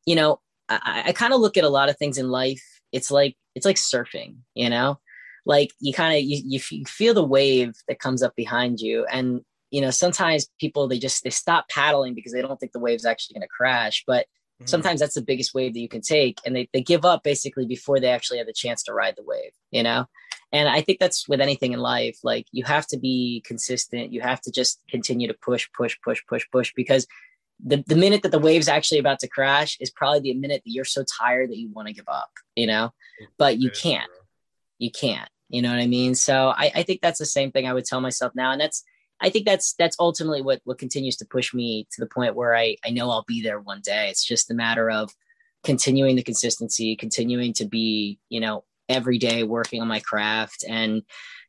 [0.04, 3.10] you know i, I kind of look at a lot of things in life it's
[3.10, 4.98] like it's like surfing you know
[5.44, 9.42] like you kind of you, you feel the wave that comes up behind you and
[9.70, 13.04] you know sometimes people they just they stop paddling because they don't think the wave's
[13.04, 14.66] actually going to crash but mm-hmm.
[14.66, 17.66] sometimes that's the biggest wave that you can take and they, they give up basically
[17.66, 20.06] before they actually have the chance to ride the wave you know?
[20.52, 24.20] And i think that's with anything in life like you have to be consistent you
[24.20, 27.06] have to just continue to push push push push push because
[27.64, 30.70] the, the minute that the wave's actually about to crash is probably the minute that
[30.70, 32.92] you're so tired that you want to give up you know?
[33.38, 34.10] But you can't
[34.78, 36.14] you can't you know what i mean?
[36.14, 38.84] So I, I think that's the same thing i would tell myself now and that's
[39.20, 42.54] i think that's that's ultimately what what continues to push me to the point where
[42.54, 44.08] i i know i'll be there one day.
[44.08, 45.14] It's just a matter of
[45.64, 50.64] continuing the consistency continuing to be you know every day working on my craft.
[50.68, 51.02] And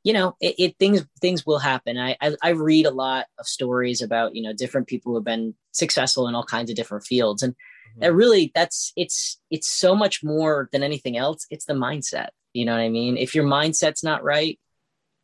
[0.03, 1.97] you know it, it, things things will happen.
[1.97, 5.25] I, I, I read a lot of stories about you know different people who have
[5.25, 7.43] been successful in all kinds of different fields.
[7.43, 8.01] And mm-hmm.
[8.01, 11.45] that really that's it's it's so much more than anything else.
[11.49, 12.30] It's the mindset.
[12.53, 13.17] You know what i mean?
[13.17, 14.60] If your mindset's not right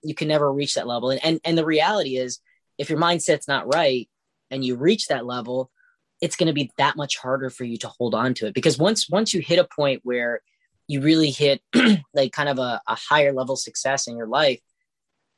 [0.04, 1.10] you can never reach that level.
[1.10, 2.39] And and, and the reality is
[2.78, 4.10] if your mindset's not right
[4.52, 5.72] and you reach that level
[6.22, 8.54] it's going to be that much harder for you to hold on to it.
[8.54, 10.42] Because once once you hit a point where
[10.88, 11.62] you really hit
[12.13, 14.60] like kind of a, a higher level success in your life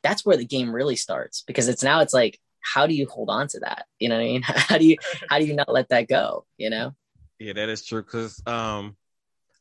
[0.04, 1.42] that's where the game really starts.
[1.42, 3.86] Because it's now it's like how do you hold on to that?
[4.00, 4.42] You know what i mean?
[4.46, 4.98] How do you
[5.30, 6.46] how do you not let that go?
[6.58, 6.96] You know?
[7.40, 8.04] Yeah that is true.
[8.04, 8.96] Because um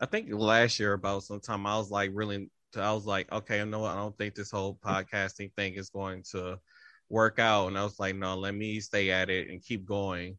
[0.01, 2.51] i think last year about sometime i was like really
[2.83, 5.91] i was like okay i know what i don't think this whole podcasting thing is
[5.91, 6.59] going to
[7.09, 10.37] work out and i was like no let me stay at it and keep going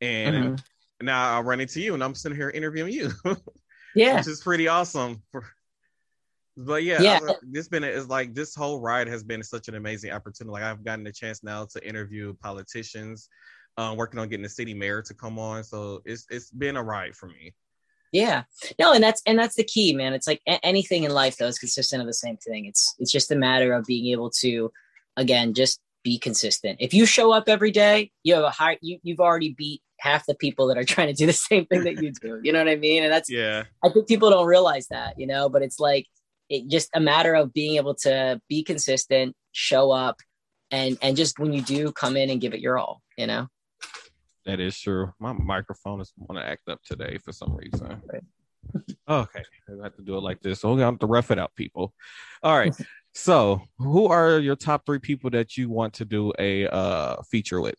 [0.00, 1.06] and mm-hmm.
[1.06, 3.10] now i run into you and i'm sitting here interviewing you
[3.94, 5.44] yeah which is pretty awesome for
[6.56, 7.20] but yeah, yeah.
[7.42, 10.52] this been it's like this whole ride has been such an amazing opportunity.
[10.52, 13.28] Like I've gotten a chance now to interview politicians,
[13.78, 15.64] uh, working on getting the city mayor to come on.
[15.64, 17.54] So it's it's been a ride for me.
[18.12, 18.42] Yeah,
[18.78, 20.12] no, and that's and that's the key, man.
[20.12, 22.66] It's like a- anything in life though is consistent of the same thing.
[22.66, 24.70] It's it's just a matter of being able to,
[25.16, 26.78] again, just be consistent.
[26.80, 28.78] If you show up every day, you have a high.
[28.82, 31.84] You you've already beat half the people that are trying to do the same thing
[31.84, 32.40] that you do.
[32.42, 33.02] You know what I mean?
[33.02, 33.64] And that's yeah.
[33.82, 36.06] I think people don't realize that, you know, but it's like
[36.50, 40.18] it just a matter of being able to be consistent, show up,
[40.70, 43.48] and and just when you do come in and give it your all, you know.
[44.44, 45.12] That is true.
[45.20, 48.02] My microphone is want to act up today for some reason.
[49.08, 50.60] Okay, I have to do it like this.
[50.60, 51.92] So we have to rough it out, people.
[52.42, 52.74] All right.
[53.14, 57.60] so, who are your top three people that you want to do a uh, feature
[57.60, 57.74] with?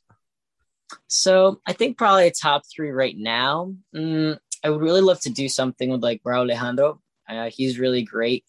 [1.08, 3.74] So I think probably a top three right now.
[3.96, 7.02] Mm, I would really love to do something with like Rauw Alejandro.
[7.28, 8.46] Uh, he's really great.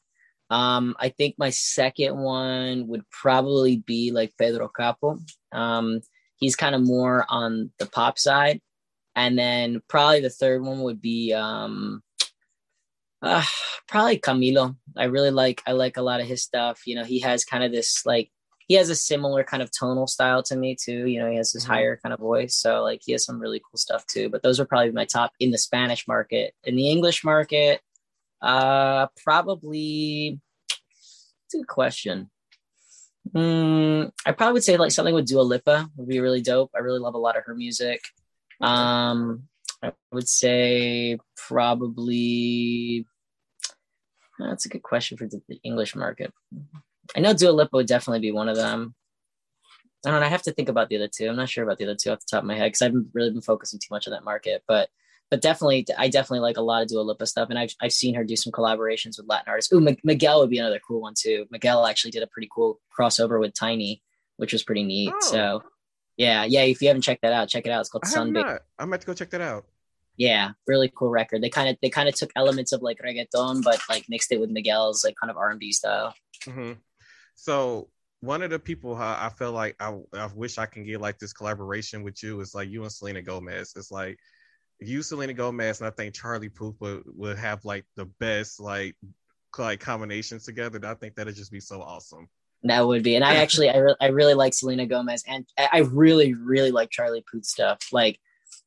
[0.51, 5.19] Um, I think my second one would probably be like Pedro Capó.
[5.53, 6.01] Um,
[6.45, 8.61] he's kind of more on the pop side.
[9.17, 12.03] And then probably the third one would be um,
[13.23, 13.45] uh,
[13.89, 14.77] probably Camilo.
[14.97, 16.83] I really like I like a lot of his stuff.
[16.87, 18.31] You know, he has kind of this like
[18.69, 21.07] he has a similar kind of tonal style to me too.
[21.07, 21.73] You know, he has this mm-hmm.
[21.73, 22.57] higher kind of voice.
[22.57, 24.29] So like he has some really cool stuff too.
[24.29, 26.53] But those are probably my top in the Spanish market.
[26.65, 27.81] In the English market,
[28.43, 30.41] uh probably
[31.47, 32.31] it's a good question.
[33.33, 36.71] Mm, I probably would say like something with Dua Lipa would be really dope.
[36.75, 38.03] I really love a lot of her music.
[38.61, 39.45] Um
[39.83, 43.07] I would say probably
[44.39, 46.33] that's a good question for the English market.
[47.17, 48.95] I know Dua Lipa would definitely be one of them.
[50.05, 50.27] I don't know.
[50.27, 51.29] I have to think about the other two.
[51.29, 52.87] I'm not sure about the other two off the top of my head because I
[52.87, 54.63] haven't really been focusing too much on that market.
[54.69, 54.91] But
[55.35, 58.15] but definitely, I definitely like a lot of Dua Lipa stuff, and I've I've seen
[58.15, 59.73] her do some collaborations with Latin artists.
[59.73, 61.47] Ooh, M- Miguel would be another cool one too.
[61.51, 64.01] Miguel actually did a pretty cool crossover with Tainy,
[64.37, 65.13] which was pretty neat.
[65.13, 65.21] Oh.
[65.21, 65.65] So
[66.17, 66.61] yeah, yeah.
[66.61, 67.81] If you haven't checked that out, check it out.
[67.81, 68.61] It's called Sunbake.
[68.79, 69.65] I'm about to go check that out.
[70.17, 71.43] Yeah, really cool record.
[71.43, 74.39] They kind of they kind of took elements of like reggaeton, but like mixed it
[74.39, 76.15] with Miguel's like kind of R and B style.
[76.45, 76.75] Mm-hmm.
[77.35, 77.89] So
[78.21, 81.19] one of the people I, I feel like I, I wish I can get like
[81.19, 83.75] this collaboration with you is like you and Selena Gomez.
[83.75, 84.21] It's like
[84.87, 88.97] you, Selena Gomez, and I think Charlie Puth would, would have like the best like
[89.59, 90.81] like combinations together.
[90.85, 92.29] I think that'd just be so awesome.
[92.65, 95.81] That would be, and I actually I, re- I really like Selena Gomez, and I
[95.91, 97.79] really really like Charlie Puth stuff.
[97.93, 98.19] Like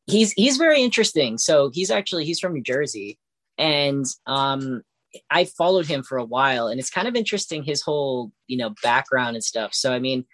[0.05, 1.37] he's he's very interesting.
[1.37, 3.19] So he's actually he's from New Jersey,
[3.57, 4.83] and um
[5.29, 8.73] I followed him for a while, and it's kind of interesting his whole you know
[8.83, 9.73] background and stuff.
[9.73, 10.25] So I mean,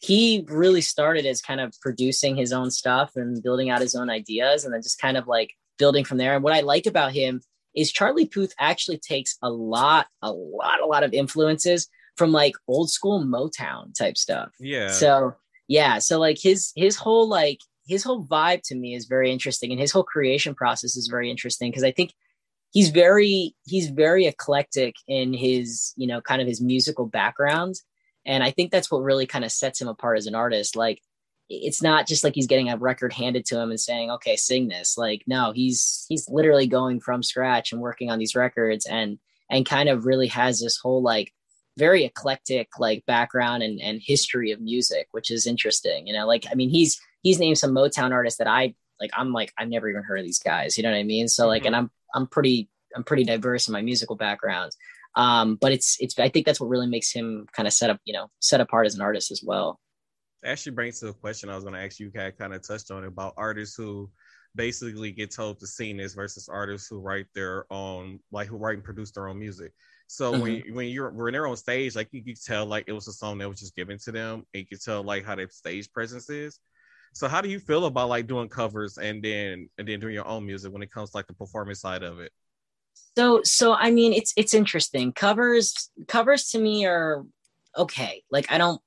[0.00, 4.10] he really started as kind of producing his own stuff and building out his own
[4.10, 6.34] ideas, and then just kind of like building from there.
[6.34, 7.40] And what I like about him
[7.74, 12.54] is Charlie Puth actually takes a lot, a lot, a lot of influences from like
[12.66, 14.50] old school Motown type stuff.
[14.58, 14.88] Yeah.
[14.88, 15.34] So
[15.68, 19.70] yeah, so like his his whole like his whole vibe to me is very interesting,
[19.70, 22.12] and his whole creation process is very interesting because I think
[22.70, 27.76] he's very he's very eclectic in his you know kind of his musical background
[28.28, 31.02] and i think that's what really kind of sets him apart as an artist like
[31.50, 34.68] it's not just like he's getting a record handed to him and saying okay sing
[34.68, 39.18] this like no he's he's literally going from scratch and working on these records and
[39.50, 41.32] and kind of really has this whole like
[41.76, 46.44] very eclectic like background and, and history of music which is interesting you know like
[46.50, 49.88] i mean he's he's named some motown artists that i like i'm like i've never
[49.88, 51.68] even heard of these guys you know what i mean so like mm-hmm.
[51.68, 54.72] and i'm I'm pretty I'm pretty diverse in my musical background.
[55.14, 58.00] Um, but it's it's I think that's what really makes him kind of set up
[58.04, 59.80] you know set apart as an artist as well.
[60.44, 62.10] Actually brings to a question I was going to ask you.
[62.10, 64.10] Kind kind of touched on it about artists who
[64.54, 68.74] basically get told to sing this versus artists who write their own like who write
[68.74, 69.72] and produce their own music.
[70.06, 70.42] So mm-hmm.
[70.42, 73.12] when when you're when they're on stage, like you could tell like it was a
[73.12, 75.90] song that was just given to them, and you can tell like how their stage
[75.92, 76.58] presence is.
[77.14, 80.26] So how do you feel about like doing covers and then and then doing your
[80.26, 82.32] own music when it comes to, like the performance side of it?
[83.16, 85.12] So so I mean it's it's interesting.
[85.12, 87.24] Covers covers to me are
[87.76, 88.22] okay.
[88.30, 88.80] Like I don't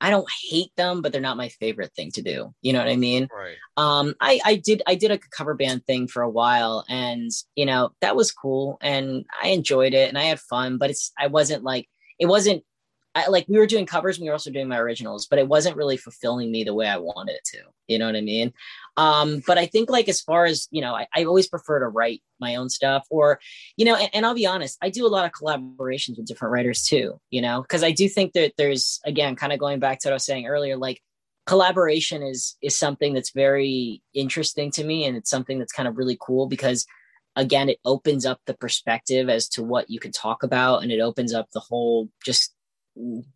[0.00, 2.54] I don't hate them, but they're not my favorite thing to do.
[2.62, 3.28] You know what I mean?
[3.34, 3.56] Right.
[3.76, 7.66] Um, I, I did I did a cover band thing for a while, and you
[7.66, 10.78] know that was cool, and I enjoyed it, and I had fun.
[10.78, 11.88] But it's I wasn't like
[12.18, 12.64] it wasn't
[13.18, 15.48] I, like we were doing covers and we were also doing my originals, but it
[15.48, 17.58] wasn't really fulfilling me the way I wanted it to.
[17.86, 18.52] You know what I mean?
[18.96, 21.88] Um, but I think like as far as you know, I, I always prefer to
[21.88, 23.40] write my own stuff, or
[23.76, 26.52] you know, and, and, I'll be honest, I do a lot of collaborations with different
[26.52, 27.20] writers too.
[27.30, 30.12] You know, because I do think that there's again, kind of going back to what
[30.12, 31.02] I was saying earlier, like
[31.46, 35.96] collaboration is is something that's very interesting to me, and it's something that's kind of
[35.96, 36.86] really cool because
[37.36, 41.00] again it opens up the perspective as to what you can talk about and it
[41.00, 42.52] opens up the whole just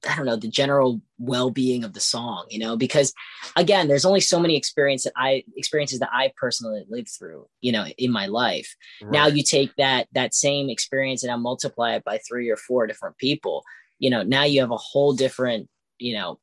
[0.09, 3.13] I don't know, the general well-being of the song, you know, because
[3.55, 7.71] again, there's only so many experience that I experiences that I personally lived through, you
[7.71, 8.75] know, in my life.
[9.01, 9.13] Right.
[9.13, 12.87] Now you take that that same experience and I multiply it by three or four
[12.87, 13.63] different people,
[13.99, 16.41] you know, now you have a whole different, you know,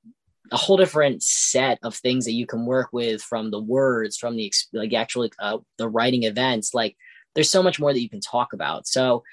[0.52, 4.36] a whole different set of things that you can work with from the words, from
[4.38, 6.74] the like actually uh, the writing events.
[6.74, 6.96] Like
[7.36, 8.88] there's so much more that you can talk about.
[8.88, 9.24] So,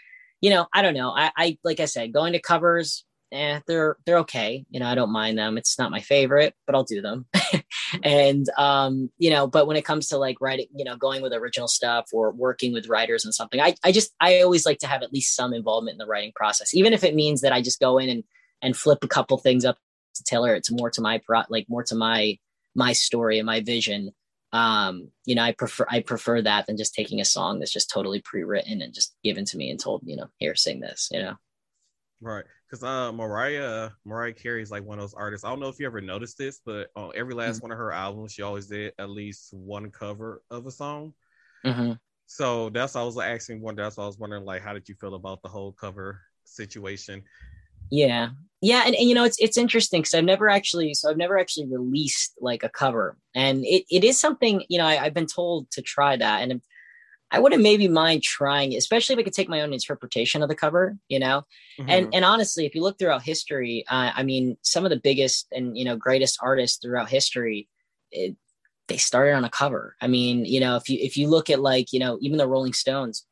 [0.40, 1.10] you know, I don't know.
[1.10, 4.64] I, I like I said, going to covers eh, they're they're okay.
[4.70, 5.58] You know, I don't mind them.
[5.58, 7.26] It's not my favorite, but I'll do them.
[8.02, 11.32] and um, you know, but when it comes to like writing, you know, going with
[11.32, 14.86] original stuff or working with writers and something, I I just I always like to
[14.86, 17.62] have at least some involvement in the writing process, even if it means that I
[17.62, 18.24] just go in and
[18.62, 19.78] and flip a couple things up
[20.16, 22.38] to tailor it to more to my pro like more to my
[22.74, 24.10] my story and my vision
[24.52, 27.90] um you know i prefer i prefer that than just taking a song that's just
[27.90, 31.20] totally pre-written and just given to me and told you know here sing this you
[31.20, 31.34] know
[32.20, 35.44] right because uh Mariah Mariah Carey is like one of those artists.
[35.44, 37.64] I don't know if you ever noticed this, but on every last mm-hmm.
[37.64, 41.12] one of her albums, she always did at least one cover of a song.
[41.64, 41.92] Mm-hmm.
[42.26, 43.76] So that's why I was asking one.
[43.76, 47.22] That's why I was wondering, like, how did you feel about the whole cover situation?
[47.90, 51.16] Yeah, yeah, and, and you know it's it's interesting because I've never actually so I've
[51.16, 55.14] never actually released like a cover, and it, it is something you know I, have
[55.14, 56.60] been told to try that, and
[57.30, 60.54] I wouldn't maybe mind trying, especially if I could take my own interpretation of the
[60.54, 61.42] cover, you know.
[61.78, 61.90] Mm-hmm.
[61.90, 65.48] And and honestly, if you look throughout history, uh, I mean, some of the biggest
[65.52, 67.68] and you know greatest artists throughout history,
[68.12, 68.36] it,
[68.88, 69.96] they started on a cover.
[70.00, 72.48] I mean, you know, if you if you look at like you know even the
[72.48, 73.26] Rolling Stones,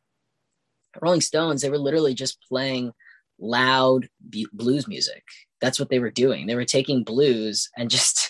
[1.00, 2.92] Rolling Stones, they were literally just playing
[3.38, 4.08] loud
[4.52, 5.22] blues music.
[5.60, 6.46] That's what they were doing.
[6.46, 8.23] They were taking blues and just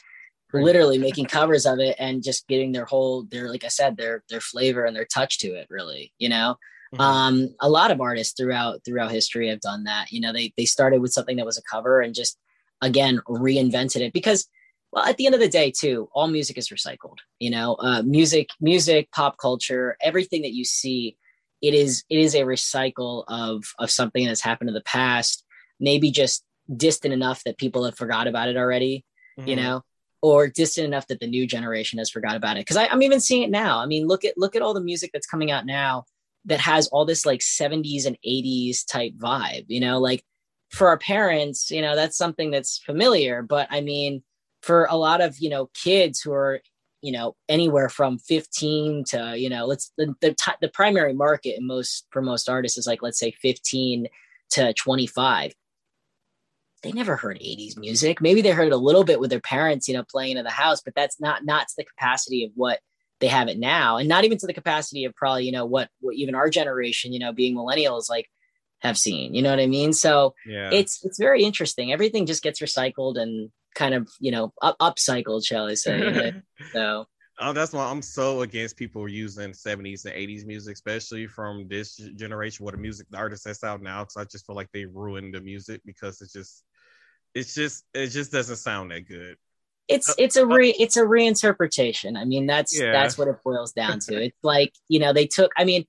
[0.62, 4.22] literally making covers of it and just getting their whole their like i said their
[4.28, 6.56] their flavor and their touch to it really you know?
[6.94, 7.00] Mm-hmm.
[7.00, 10.32] um a lot of artists throughout throughout history have done that you know?
[10.32, 12.38] They they started with something that was a cover and just
[12.80, 14.46] again reinvented it because
[14.92, 17.74] well at the end of the day too all music is recycled you know?
[17.74, 21.16] Uh music music pop culture everything that you see
[21.62, 25.44] it is it is a recycle of of something that's happened in the past
[25.80, 26.44] maybe just
[26.74, 29.04] distant enough that people have forgot about it already,
[29.38, 29.48] mm-hmm.
[29.48, 29.82] you know,
[30.24, 32.60] or distant enough that the new generation has forgot about it.
[32.60, 33.78] Because I'm even seeing it now.
[33.78, 36.06] I mean, look at look at all the music that's coming out now
[36.46, 40.24] that has all this like 70s and 80s type vibe, you know, like
[40.70, 43.42] for our parents, you know, that's something that's familiar.
[43.42, 44.22] But I mean,
[44.62, 46.62] for a lot of, you know, kids who are,
[47.02, 51.66] you know, anywhere from 15 to, you know, let's the the, the primary market in
[51.66, 54.06] most for most artists is like let's say 15
[54.52, 55.52] to 25
[56.84, 59.88] they never heard 80s music maybe they heard it a little bit with their parents
[59.88, 62.78] you know playing in the house but that's not not to the capacity of what
[63.20, 65.88] they have it now and not even to the capacity of probably you know what,
[66.00, 68.28] what even our generation you know being millennials like
[68.80, 70.70] have seen you know what i mean so yeah.
[70.72, 75.44] it's it's very interesting everything just gets recycled and kind of you know up upcycled
[75.44, 76.32] shall i say
[76.72, 77.06] so
[77.40, 81.96] Oh, that's why I'm so against people using 70s and 80s music, especially from this
[81.96, 82.64] generation.
[82.64, 85.34] What the music, the artists that's out now, because I just feel like they ruined
[85.34, 86.62] the music because it's just,
[87.34, 89.36] it's just, it just doesn't sound that good
[89.88, 92.16] it's uh, it's a uh, re it's a reinterpretation.
[92.16, 92.92] I mean, that's yeah.
[92.92, 94.14] that's what it boils down to.
[94.24, 95.52] It's like you know they took.
[95.56, 95.84] I mean,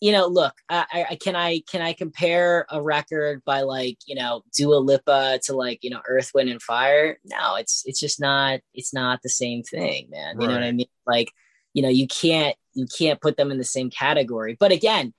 [0.00, 4.14] you know, look, I, I can I can I compare a record by like you
[4.14, 7.18] know Dua Lipa to like you know Earth, Wind and Fire?
[7.24, 10.40] No, it's it's just not it's not the same thing, man.
[10.40, 10.48] You right.
[10.48, 10.86] know what I mean?
[11.06, 11.32] Like
[11.72, 14.56] you know you can't you can't put them in the same category.
[14.58, 15.14] But again,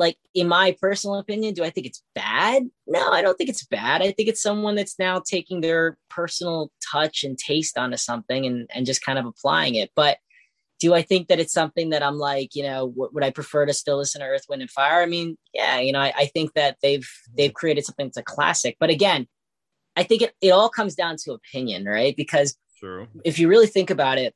[0.00, 2.64] like in my personal opinion do i think it's bad?
[2.88, 4.02] No i don't think it's bad.
[4.02, 8.68] I think it's someone that's now taking their personal touch and taste onto something and,
[8.74, 9.92] and just kind of applying it.
[9.94, 10.18] But
[10.80, 13.66] do i think that it's something that i'm like you know w- would i prefer
[13.66, 15.02] to still listen to earth wind and fire?
[15.02, 18.22] I mean yeah you know I, I think that they've they've created something that's a
[18.22, 18.76] classic.
[18.80, 19.28] But again
[19.94, 22.16] i think it, it all comes down to opinion right?
[22.16, 23.06] Because True.
[23.24, 24.34] if you really think about it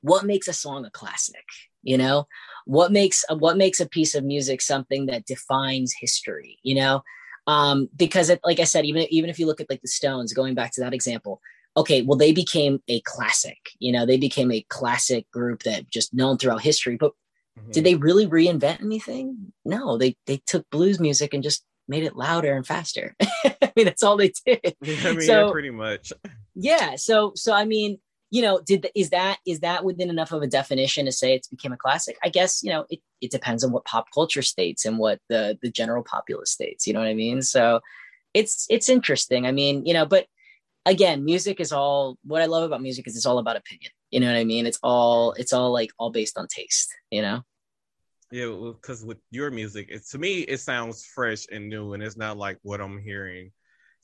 [0.00, 1.46] what makes a song a classic
[1.82, 2.26] you know?
[2.64, 7.02] What makes what makes a piece of music something that defines history you know?
[7.46, 10.32] Um because it, like i said even even if you look at like the stones
[10.32, 11.40] going back to that example
[11.76, 14.06] okay well they became a classic you know?
[14.06, 17.12] They became a classic group that just known throughout history but
[17.58, 17.70] mm-hmm.
[17.72, 19.52] did they really reinvent anything?
[19.64, 23.16] No they they took blues music and just made it louder and faster.
[23.44, 24.76] I mean that's all they did.
[24.84, 26.12] I mean so, yeah, pretty much.
[26.54, 27.98] Yeah so so i mean
[28.32, 31.34] you know, did the, is that is that within enough of a definition to say
[31.34, 32.16] it's became a classic?
[32.24, 35.58] I guess you know it, it depends on what pop culture states and what the
[35.60, 36.86] the general populace states.
[36.86, 37.42] You know what I mean?
[37.42, 37.80] So
[38.32, 39.46] it's it's interesting.
[39.46, 40.26] I mean, you know, but
[40.86, 43.92] again, music is all what I love about music is it's all about opinion.
[44.10, 44.64] You know what I mean?
[44.64, 46.90] It's all it's all like all based on taste.
[47.10, 47.42] You know.
[48.30, 52.16] Yeah, because with your music, it, to me, it sounds fresh and new, and it's
[52.16, 53.52] not like what I'm hearing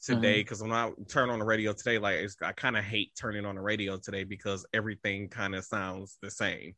[0.02, 0.70] today because mm-hmm.
[0.70, 3.60] when I turn on the radio today, like I kind of hate turning on the
[3.60, 6.74] radio today because everything kind of sounds the same.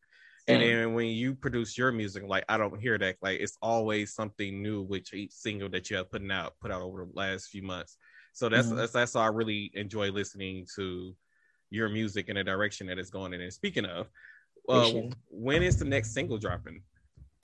[0.48, 3.16] And then when you produce your music, like I don't hear that.
[3.22, 6.82] Like it's always something new with each single that you have putting out, put out
[6.82, 7.96] over the last few months.
[8.32, 8.76] So that's mm-hmm.
[8.76, 11.14] that's that's why I really enjoy listening to
[11.70, 13.40] your music in the direction that it's going in.
[13.40, 14.08] And speaking of,
[14.68, 14.90] uh,
[15.28, 16.82] when is the next single dropping?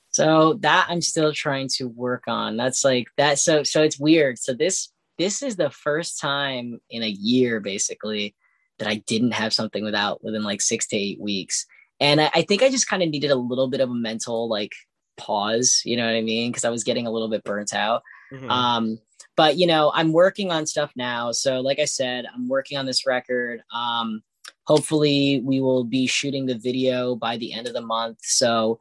[0.09, 2.57] So that I'm still trying to work on.
[2.57, 3.39] That's like that.
[3.39, 4.39] So so it's weird.
[4.39, 8.35] So this this is the first time in a year basically
[8.79, 11.67] that I didn't have something without within like six to eight weeks.
[12.01, 14.49] And I, I think I just kind of needed a little bit of a mental
[14.49, 14.73] like
[15.17, 16.51] pause, you know what I mean?
[16.51, 18.03] Because I was getting a little bit burnt out.
[18.33, 18.51] Mm-hmm.
[18.51, 18.99] Um,
[19.37, 21.33] but you know, I'm working on stuff now.
[21.33, 23.63] So like I said, I'm working on this record.
[23.75, 24.23] Um,
[24.65, 28.19] hopefully we will be shooting the video by the end of the month.
[28.23, 28.79] So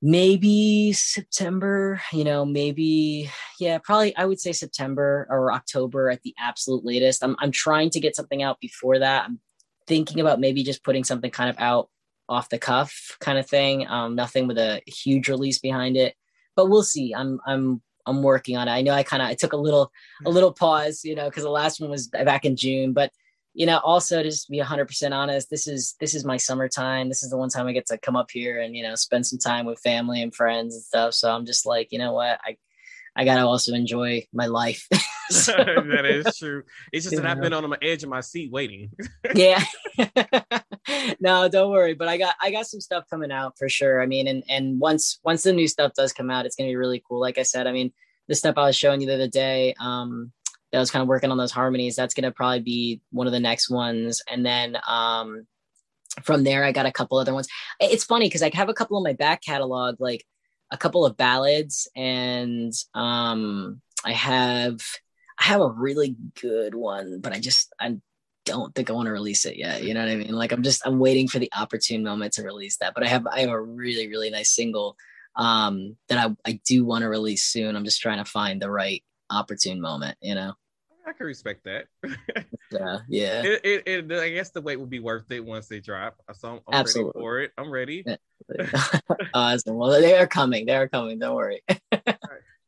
[0.00, 6.34] maybe September, you know, maybe yeah, probably I would say September or October at the
[6.38, 7.24] absolute latest.
[7.24, 9.24] I'm I'm trying to get something out before that.
[9.24, 9.40] I'm
[9.86, 11.88] thinking about maybe just putting something kind of out
[12.28, 13.88] off the cuff kind of thing.
[13.88, 16.14] Um, nothing with a huge release behind it.
[16.54, 17.14] But we'll see.
[17.14, 18.72] I'm I'm I'm working on it.
[18.72, 19.90] I know I kind of I took a little
[20.24, 23.12] a little pause, you know, because the last one was back in June, but
[23.58, 27.08] you know, also just be 100% honest, this is this is my summertime.
[27.08, 29.26] This is the one time I get to come up here and you know spend
[29.26, 31.14] some time with family and friends and stuff.
[31.14, 32.56] So I'm just like, you know what, I
[33.16, 34.86] I gotta also enjoy my life.
[35.30, 36.62] so, that is true.
[36.92, 38.92] It's just that I've been on the edge of my seat waiting.
[39.34, 39.64] yeah.
[41.18, 41.94] no, don't worry.
[41.94, 44.00] But I got I got some stuff coming out for sure.
[44.00, 46.76] I mean, and and once once the new stuff does come out, it's gonna be
[46.76, 47.18] really cool.
[47.18, 47.92] Like I said, I mean,
[48.28, 50.30] the stuff I was showing you the other day, um,
[50.72, 51.96] that was kind of working on those harmonies.
[51.96, 54.22] That's gonna probably be one of the next ones.
[54.30, 55.46] And then um
[56.22, 57.48] from there I got a couple other ones.
[57.80, 60.24] It's funny because I have a couple of my back catalog, like
[60.70, 64.80] a couple of ballads, and um I have
[65.38, 67.96] I have a really good one, but I just I
[68.44, 69.84] don't think I want to release it yet.
[69.84, 70.32] You know what I mean?
[70.32, 72.94] Like I'm just I'm waiting for the opportune moment to release that.
[72.94, 74.96] But I have I have a really, really nice single
[75.36, 77.76] um that I, I do want to release soon.
[77.76, 80.54] I'm just trying to find the right opportune moment, you know.
[81.06, 81.86] I can respect that.
[82.70, 83.42] yeah, yeah.
[83.42, 86.16] It, it, it, I guess the wait will be worth it once they drop.
[86.34, 87.12] So I'm, I'm Absolutely.
[87.14, 87.52] ready for it.
[87.56, 88.04] I'm ready.
[89.34, 89.76] awesome.
[89.76, 90.66] Well, they are coming.
[90.66, 91.18] They are coming.
[91.18, 91.62] Don't worry.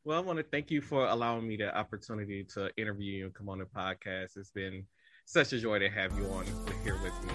[0.02, 3.34] Well, I want to thank you for allowing me the opportunity to interview you and
[3.34, 4.38] come on the podcast.
[4.38, 4.86] It's been
[5.26, 6.46] such a joy to have you on
[6.82, 7.32] here with me.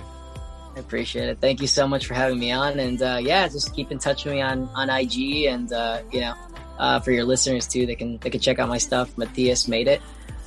[0.76, 1.39] I appreciate it.
[1.39, 2.80] Thank you so much for having me on.
[2.80, 6.21] And uh, yeah, just keep in touch with me on on IG and uh, you
[6.21, 6.34] know,
[6.78, 9.17] uh, for your listeners too, they can they can check out my stuff.
[9.17, 10.01] Matthias made it.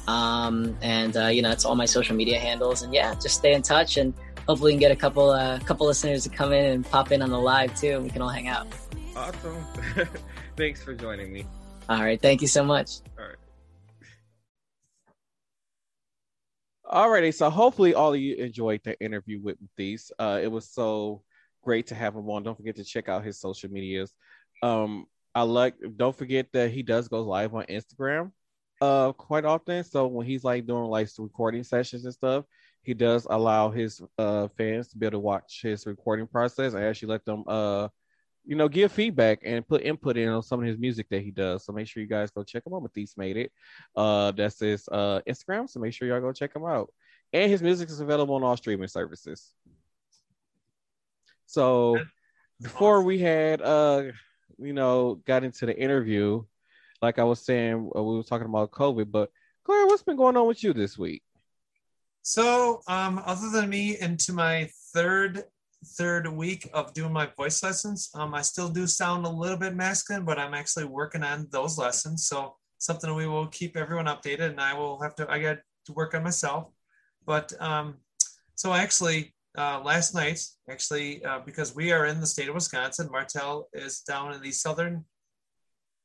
[0.07, 2.83] Um, and uh, you know, it's all my social media handles.
[2.83, 4.14] And yeah, just stay in touch and
[4.47, 7.20] hopefully we can get a couple uh couple listeners to come in and pop in
[7.20, 8.66] on the live too and we can all hang out.
[9.14, 9.64] Awesome.
[10.57, 11.47] Thanks for joining me.
[11.89, 12.20] All right.
[12.20, 13.01] Thank you so much.
[13.18, 13.37] All right.
[16.91, 20.11] Alrighty, so hopefully all of you enjoyed the interview with Matthias.
[20.18, 21.22] Uh, it was so
[21.62, 22.43] great to have him on.
[22.43, 24.14] Don't forget to check out his social medias.
[24.62, 25.74] Um, I like.
[25.97, 28.33] Don't forget that he does go live on Instagram,
[28.81, 29.85] uh, quite often.
[29.85, 32.45] So when he's like doing like recording sessions and stuff,
[32.83, 36.85] he does allow his uh fans to be able to watch his recording process and
[36.85, 37.89] actually let them uh
[38.49, 41.31] you know, give feedback and put input in on some of his music that he
[41.31, 41.66] does.
[41.66, 42.83] So make sure you guys go check him out.
[42.83, 43.53] Matthias made it.
[43.95, 45.68] Uh, that's his uh, Instagram.
[45.68, 46.91] So make sure y'all go check him out.
[47.35, 49.53] And his music is available on all streaming services.
[51.45, 51.99] So
[52.62, 54.05] before we had, uh,
[54.59, 56.42] you know, got into the interview,
[57.03, 59.11] like I was saying, uh, we were talking about COVID.
[59.11, 59.30] But
[59.64, 61.22] Claire, what's been going on with you this week?
[62.22, 65.44] So, um, other than me into my third
[65.84, 68.11] third week of doing my voice lessons.
[68.14, 71.78] Um, I still do sound a little bit masculine, but I'm actually working on those
[71.78, 72.26] lessons.
[72.26, 75.30] So something we will keep everyone updated, and I will have to.
[75.30, 76.68] I got to work on myself.
[77.26, 77.99] But um,
[78.55, 80.40] so actually, uh, last night,
[80.70, 84.52] actually, uh, because we are in the state of Wisconsin, Martel is down in the
[84.52, 85.04] southern,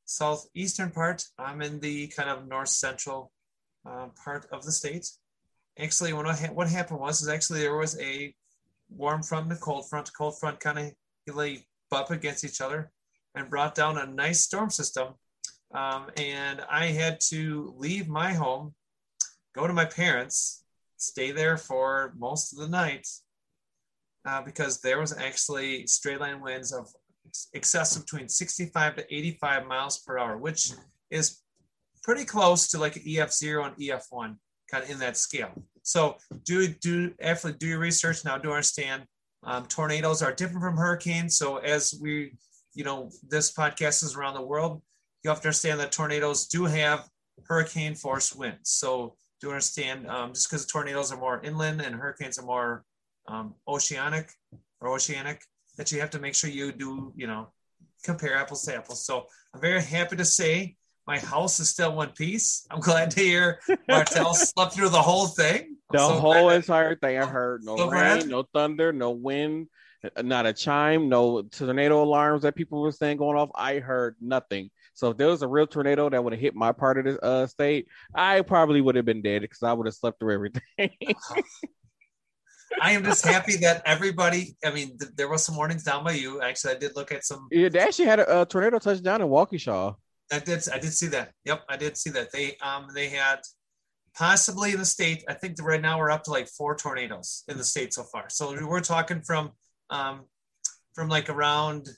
[0.06, 1.22] southeastern part.
[1.38, 3.30] I'm in the kind of north central
[3.88, 5.08] uh, part of the state.
[5.78, 8.34] Actually, what, what happened was is actually there was a
[8.90, 10.10] warm front and cold front.
[10.18, 12.90] Cold front kind of lay butt against each other
[13.36, 15.14] and brought down a nice storm system.
[15.72, 18.74] Um, and I had to leave my home,
[19.54, 20.64] go to my parents,
[20.96, 23.06] stay there for most of the night
[24.26, 26.88] uh, because there was actually straight line winds of
[27.54, 30.72] excess between 65 to 85 miles per hour, which
[31.10, 31.40] is
[32.02, 34.36] pretty close to like EF0 and EF1,
[34.70, 35.50] kind of in that scale.
[35.82, 38.38] So do do actually do your research now.
[38.38, 39.04] Do understand
[39.42, 41.36] um, tornadoes are different from hurricanes.
[41.36, 42.32] So as we,
[42.74, 44.82] you know, this podcast is around the world,
[45.22, 47.08] you have to understand that tornadoes do have
[47.46, 48.70] hurricane force winds.
[48.70, 52.84] So do understand um, just because tornadoes are more inland and hurricanes are more
[53.26, 54.30] um, oceanic
[54.80, 55.42] or oceanic,
[55.76, 57.48] that you have to make sure you do, you know,
[58.04, 59.04] compare apples to apples.
[59.04, 62.66] So I'm very happy to say my house is still one piece.
[62.70, 65.76] I'm glad to hear Martel slept through the whole thing.
[65.90, 67.18] I'm the so whole entire thing.
[67.18, 68.28] I heard no so rain, glad.
[68.28, 69.68] no thunder, no wind,
[70.22, 73.50] not a chime, no tornado alarms that people were saying going off.
[73.54, 74.70] I heard nothing.
[74.94, 77.22] So if there was a real tornado that would have hit my part of the
[77.22, 80.62] uh, state, I probably would have been dead because I would have slept through everything.
[82.80, 84.56] I am just happy that everybody.
[84.64, 86.40] I mean, th- there was some warnings down by you.
[86.40, 87.48] Actually, I did look at some.
[87.50, 89.94] Yeah, they actually had a, a tornado touchdown in Waukesha.
[90.32, 90.68] I did.
[90.72, 91.32] I did see that.
[91.44, 92.32] Yep, I did see that.
[92.32, 93.40] They um they had
[94.16, 95.24] possibly in the state.
[95.28, 98.28] I think right now we're up to like four tornadoes in the state so far.
[98.28, 99.52] So we're talking from
[99.90, 100.22] um
[100.94, 101.88] from like around.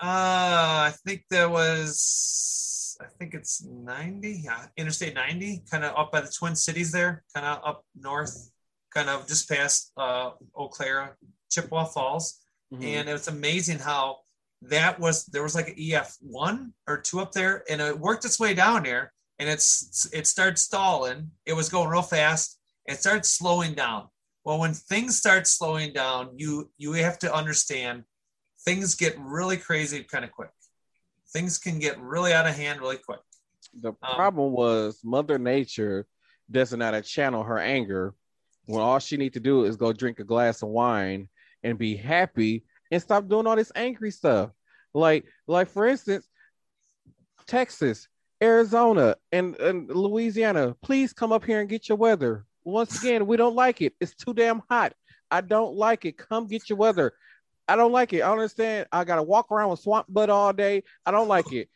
[0.00, 2.96] Uh, I think there was.
[3.00, 4.42] I think it's 90.
[4.44, 8.51] Yeah, Interstate 90, kind of up by the Twin Cities there, kind of up north,
[8.94, 11.16] kind of just past uh, Eau Claire,
[11.50, 12.40] Chippewa Falls.
[12.72, 12.84] Mm-hmm.
[12.84, 14.18] And it was amazing how
[14.62, 18.24] that was there was like an EF one or two up there, and it worked
[18.24, 21.30] its way down there, and it's it started stalling.
[21.44, 22.58] It was going real fast.
[22.86, 24.08] It started slowing down.
[24.44, 28.04] Well, when things start slowing down, you you have to understand
[28.64, 30.50] things get really crazy kind of quick.
[31.32, 33.20] Things can get really out of hand really quick.
[33.80, 36.06] The um, problem was Mother Nature
[36.50, 38.14] doesn't know how to channel her anger
[38.66, 41.28] when all she need to do is go drink a glass of wine
[41.62, 44.50] and be happy and stop doing all this angry stuff.
[44.94, 46.28] Like, like for instance,
[47.46, 48.08] Texas,
[48.42, 52.44] Arizona, and, and Louisiana, please come up here and get your weather.
[52.64, 53.94] Once again, we don't like it.
[54.00, 54.92] It's too damn hot.
[55.30, 56.18] I don't like it.
[56.18, 57.14] Come get your weather.
[57.66, 58.20] I don't like it.
[58.20, 58.86] I understand.
[58.92, 60.82] I gotta walk around with swamp butt all day.
[61.06, 61.68] I don't like it.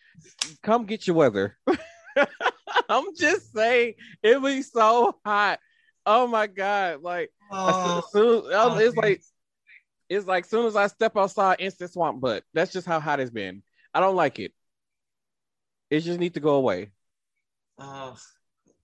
[0.63, 1.57] Come get your weather.
[2.89, 5.59] I'm just saying it be so hot.
[6.07, 7.03] Oh my god!
[7.03, 9.23] Like oh, soon, it's like
[10.09, 12.45] it's like soon as I step outside, instant swamp butt.
[12.55, 13.63] That's just how hot it's been.
[13.93, 14.53] I don't like it.
[15.91, 16.91] It just need to go away.
[17.79, 18.15] Uh,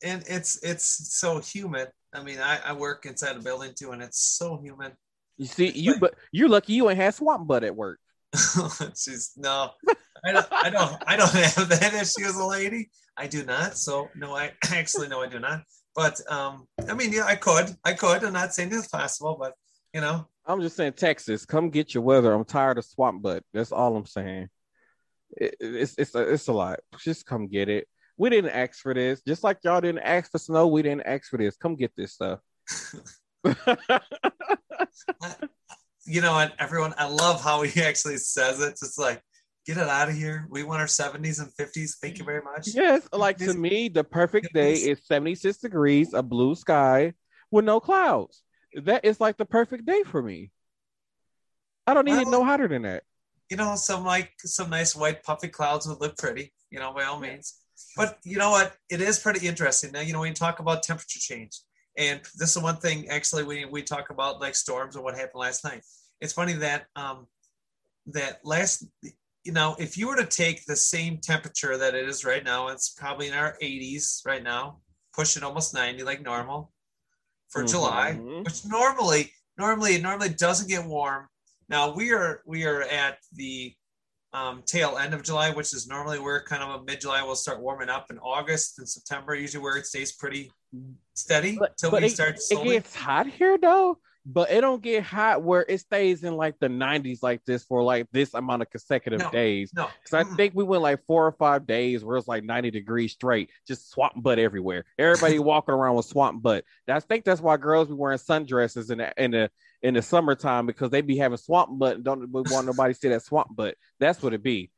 [0.03, 1.89] and it's it's so humid.
[2.13, 4.93] I mean, I, I work inside a building too, and it's so humid.
[5.39, 8.01] You see, you but you're lucky you ain't had swamp butt at work.
[8.97, 9.71] She's no,
[10.25, 12.91] I don't, I don't, I don't have that issue as a lady.
[13.17, 13.77] I do not.
[13.77, 15.63] So no, I actually no, I do not.
[15.95, 18.25] But um, I mean, yeah, I could, I could.
[18.25, 19.55] I'm not saying it's possible, but
[19.93, 22.33] you know, I'm just saying, Texas, come get your weather.
[22.33, 23.45] I'm tired of swamp butt.
[23.53, 24.49] That's all I'm saying.
[25.37, 26.81] It, it's it's a, it's a lot.
[26.99, 27.87] Just come get it.
[28.17, 29.23] We didn't ask for this.
[29.27, 31.57] Just like y'all didn't ask for snow, we didn't ask for this.
[31.57, 32.41] Come get this stuff.
[36.05, 38.71] you know, and everyone, I love how he actually says it.
[38.71, 39.23] It's like,
[39.67, 40.47] get it out of here.
[40.51, 41.99] We want our 70s and 50s.
[42.01, 42.69] Thank you very much.
[42.75, 47.15] Yes, like to me, the perfect day is 76 degrees, a blue sky
[47.51, 48.43] with no clouds.
[48.75, 50.51] That is like the perfect day for me.
[51.87, 53.05] I don't need well, it no hotter than that.
[53.51, 57.05] You know, some like some nice white puffy clouds would look pretty, you know, by
[57.05, 57.59] all means.
[57.97, 58.75] But you know what?
[58.89, 59.93] It is pretty interesting.
[59.93, 61.61] Now, you know, when you talk about temperature change,
[61.99, 65.41] and this is one thing actually we, we talk about like storms and what happened
[65.41, 65.83] last night.
[66.21, 67.27] It's funny that um
[68.07, 68.87] that last
[69.45, 72.69] you know, if you were to take the same temperature that it is right now,
[72.69, 74.79] it's probably in our 80s right now,
[75.13, 76.73] pushing almost 90 like normal
[77.49, 77.71] for mm-hmm.
[77.71, 78.13] July,
[78.45, 81.27] which normally normally normally doesn't get warm.
[81.69, 83.75] Now we are we are at the
[84.33, 87.35] um, tail end of July, which is normally where kind of a mid July will
[87.35, 90.51] start warming up in August and September, usually where it stays pretty
[91.15, 92.41] steady until we it.
[92.51, 96.59] It gets hot here though but it don't get hot where it stays in like
[96.61, 99.73] the 90s like this for like this amount of consecutive no, days.
[99.75, 102.71] No, because I think we went like four or five days where it's like 90
[102.71, 104.85] degrees straight, just swamp butt everywhere.
[104.97, 106.65] Everybody walking around with swamp butt.
[106.89, 109.51] I think that's why girls be wearing sundresses in the in the
[109.83, 113.09] in the summertime because they be having swamp butt and don't want nobody to see
[113.09, 113.77] that swamp butt.
[113.99, 114.71] That's what it be.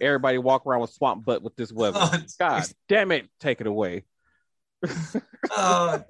[0.00, 2.00] Everybody walk around with swamp butt with this weather.
[2.02, 4.04] Oh, God damn it, take it away.
[5.56, 6.00] uh,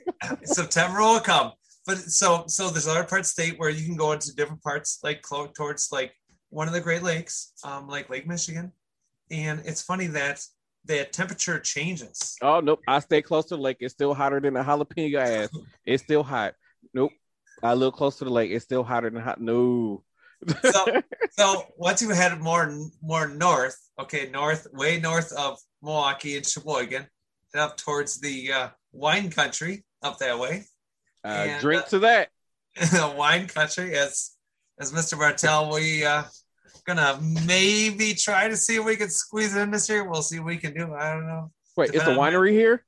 [0.44, 1.52] September will come
[1.86, 5.22] but so so there's other parts state where you can go into different parts like
[5.22, 6.14] towards like
[6.50, 8.72] one of the Great Lakes, um, like Lake Michigan,
[9.30, 10.44] and it's funny that
[10.84, 12.36] the temperature changes.
[12.42, 13.78] Oh nope, I stay close to the lake.
[13.80, 15.48] It's still hotter than a jalapeno ass.
[15.84, 16.54] It's still hot.
[16.94, 17.12] Nope,
[17.62, 18.50] I look close to the lake.
[18.50, 19.40] It's still hotter than hot.
[19.40, 20.04] No.
[20.62, 22.72] so, so once you head more
[23.02, 27.06] more north, okay, north, way north of Milwaukee and Sheboygan,
[27.54, 30.64] up towards the uh, wine country up that way.
[31.24, 32.28] Uh, and, drink to that.
[32.74, 34.30] The wine country, as
[34.80, 35.18] as Mr.
[35.18, 36.22] Martel, we uh
[36.86, 40.08] gonna maybe try to see if we can squeeze it in this year.
[40.08, 40.94] We'll see what we can do.
[40.94, 41.50] I don't know.
[41.76, 42.84] Wait, is the winery here?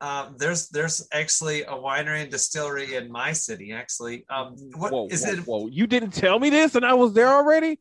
[0.00, 3.72] Um, there's there's actually a winery and distillery in my city.
[3.72, 5.38] Actually, um, what whoa, is whoa, it?
[5.40, 7.80] Whoa, you didn't tell me this, and I was there already.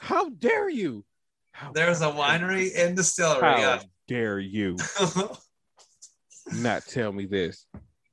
[0.00, 1.04] How dare you?
[1.52, 3.42] How there's a winery and distillery.
[3.42, 3.82] How yeah.
[4.08, 4.76] dare you?
[6.52, 7.66] not tell me this.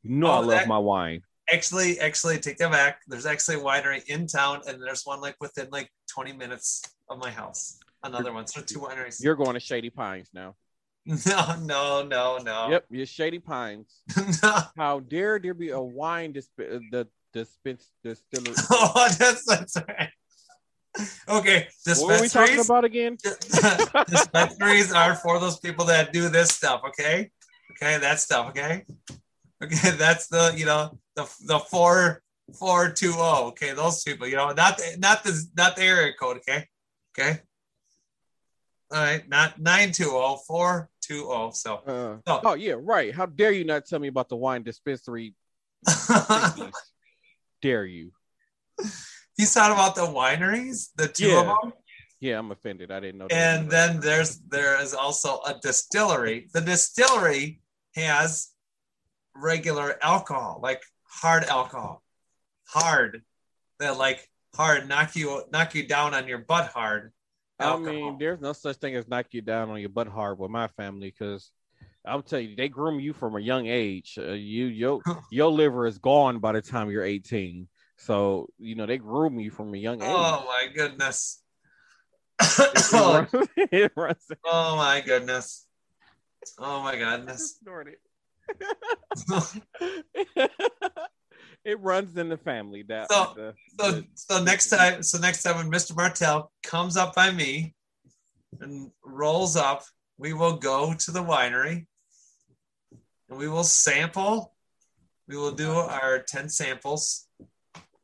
[0.03, 1.21] You know oh, I love that, my wine.
[1.51, 2.99] Actually, actually, take that back.
[3.07, 7.19] There's actually a winery in town, and there's one like within like 20 minutes of
[7.19, 7.79] my house.
[8.03, 8.47] Another one.
[8.47, 9.23] So two wineries.
[9.23, 10.55] You're going to Shady Pines now.
[11.25, 12.69] No, no, no, no.
[12.69, 14.01] Yep, you're Shady Pines.
[14.43, 14.59] no.
[14.77, 18.55] How dare there be a wine disp- uh, the dispense distillery?
[18.71, 20.09] Oh, that's that's right.
[21.27, 22.01] Okay, dispensaries.
[22.01, 23.17] What are we talking about again?
[24.07, 26.81] dispensaries are for those people that do this stuff.
[26.87, 27.31] Okay,
[27.75, 28.49] Okay, that stuff.
[28.49, 28.85] Okay,
[29.63, 32.21] okay, that's the you know the the four
[32.57, 33.23] four two zero.
[33.23, 34.27] Oh, okay, those people.
[34.27, 36.37] You know, not the, not the not the area code.
[36.37, 36.67] Okay,
[37.17, 37.39] okay.
[38.91, 41.51] All right, not nine two zero four two zero.
[41.53, 42.41] So, uh, so.
[42.43, 43.13] oh yeah, right.
[43.13, 45.35] How dare you not tell me about the wine dispensary?
[47.61, 48.11] dare you?
[49.35, 51.39] He's talking about the wineries, the two yeah.
[51.39, 51.73] of them.
[52.19, 52.89] Yeah, I'm offended.
[52.89, 53.27] I didn't know.
[53.31, 56.47] And then there's there is also a distillery.
[56.53, 57.59] The distillery
[57.95, 58.51] has
[59.35, 62.03] regular alcohol, like hard alcohol,
[62.67, 63.23] hard,
[63.79, 67.11] that like hard knock you knock you down on your butt hard.
[67.59, 67.87] Alcohol.
[67.87, 70.51] I mean, there's no such thing as knock you down on your butt hard with
[70.51, 71.51] my family because
[72.05, 74.17] I'll tell you, they groom you from a young age.
[74.17, 77.67] Uh, you your your liver is gone by the time you're 18.
[77.97, 80.09] So you know they groom you from a young age.
[80.09, 81.41] Oh my goodness.
[84.45, 85.62] oh my goodness.
[86.59, 87.59] Oh my goodness.
[91.65, 92.83] it runs in the family.
[92.83, 95.95] That so, the, so, the, so next time, so next time when Mr.
[95.95, 97.73] Martell comes up by me
[98.59, 99.83] and rolls up,
[100.17, 101.85] we will go to the winery
[103.29, 104.53] and we will sample.
[105.27, 107.27] We will do our 10 samples.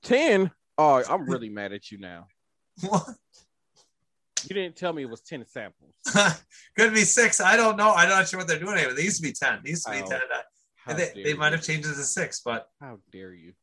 [0.03, 0.51] 10?
[0.77, 2.27] Oh, I'm really mad at you now.
[2.87, 3.03] What?
[4.47, 5.93] You didn't tell me it was 10 samples.
[6.77, 7.41] Could be six.
[7.41, 7.91] I don't know.
[7.93, 8.93] I'm not sure what they're doing here.
[8.93, 9.61] They used to be 10.
[9.63, 10.19] They used to be Oh, 10.
[10.75, 13.53] How they they might have changed it to six, but How dare you?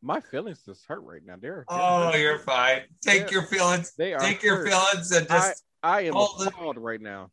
[0.00, 1.34] My feelings just hurt right now.
[1.40, 2.82] They're oh, you're fine.
[3.02, 3.30] Take Yeah.
[3.32, 3.92] your feelings.
[3.98, 4.68] they are Take your hurt.
[4.68, 5.62] feelings and just.
[5.82, 6.48] I am hold it.
[6.48, 7.30] appalled right now.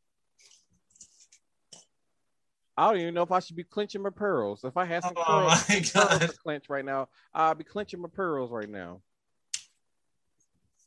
[2.77, 4.63] I don't even know if I should be clenching my pearls.
[4.65, 8.09] If I had some Oh pearls, my pearls clench right now, I'd be clenching my
[8.09, 9.01] pearls right now.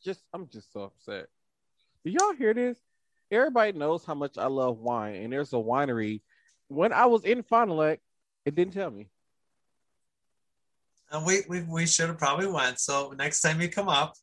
[0.04, 1.26] Just, I'm just so upset.
[2.04, 2.78] Do y'all hear this?
[3.30, 6.22] Everybody knows how much I love wine, and there's a winery.
[6.68, 8.00] When I was in Fond du Lac,
[8.44, 9.08] it didn't tell me.
[11.10, 12.78] And we, we we should have probably went.
[12.78, 14.14] So next time you come up,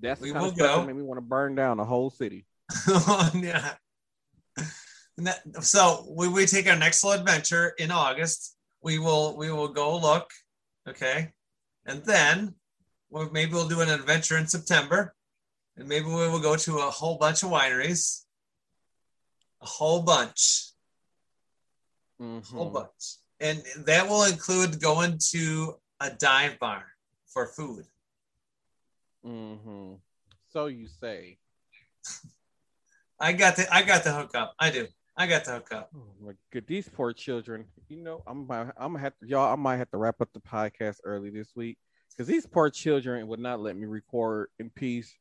[0.00, 0.80] That's We will go.
[0.80, 2.44] that made me want to burn down the whole city.
[3.34, 3.74] yeah.
[5.18, 8.56] That- So we, we take our next little adventure in August.
[8.82, 10.30] We will we will go look,
[10.88, 11.32] okay,
[11.86, 12.54] and then
[13.10, 15.14] well, maybe we'll do an adventure in September,
[15.76, 18.24] and maybe we will go to a whole bunch of wineries,
[19.62, 20.72] a whole bunch,
[22.20, 26.84] a whole bunch, and that will include going to a dive bar
[27.26, 27.86] for food.
[29.24, 30.00] Mhm.
[30.48, 31.38] So you say.
[33.20, 34.54] I got the I got the hookup.
[34.58, 34.86] I do.
[35.16, 35.90] I got the hookup.
[35.94, 37.66] Oh my god, these poor children.
[37.88, 39.52] You know, I'm I'm gonna have to y'all.
[39.52, 41.78] I might have to wrap up the podcast early this week
[42.18, 45.14] because these poor children would not let me record in peace.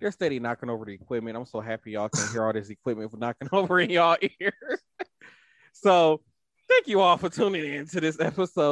[0.00, 1.34] They're steady knocking over the equipment.
[1.34, 4.80] I'm so happy y'all can hear all this equipment for knocking over in y'all ears.
[5.72, 6.20] so,
[6.68, 8.70] thank you all for tuning in to this episode.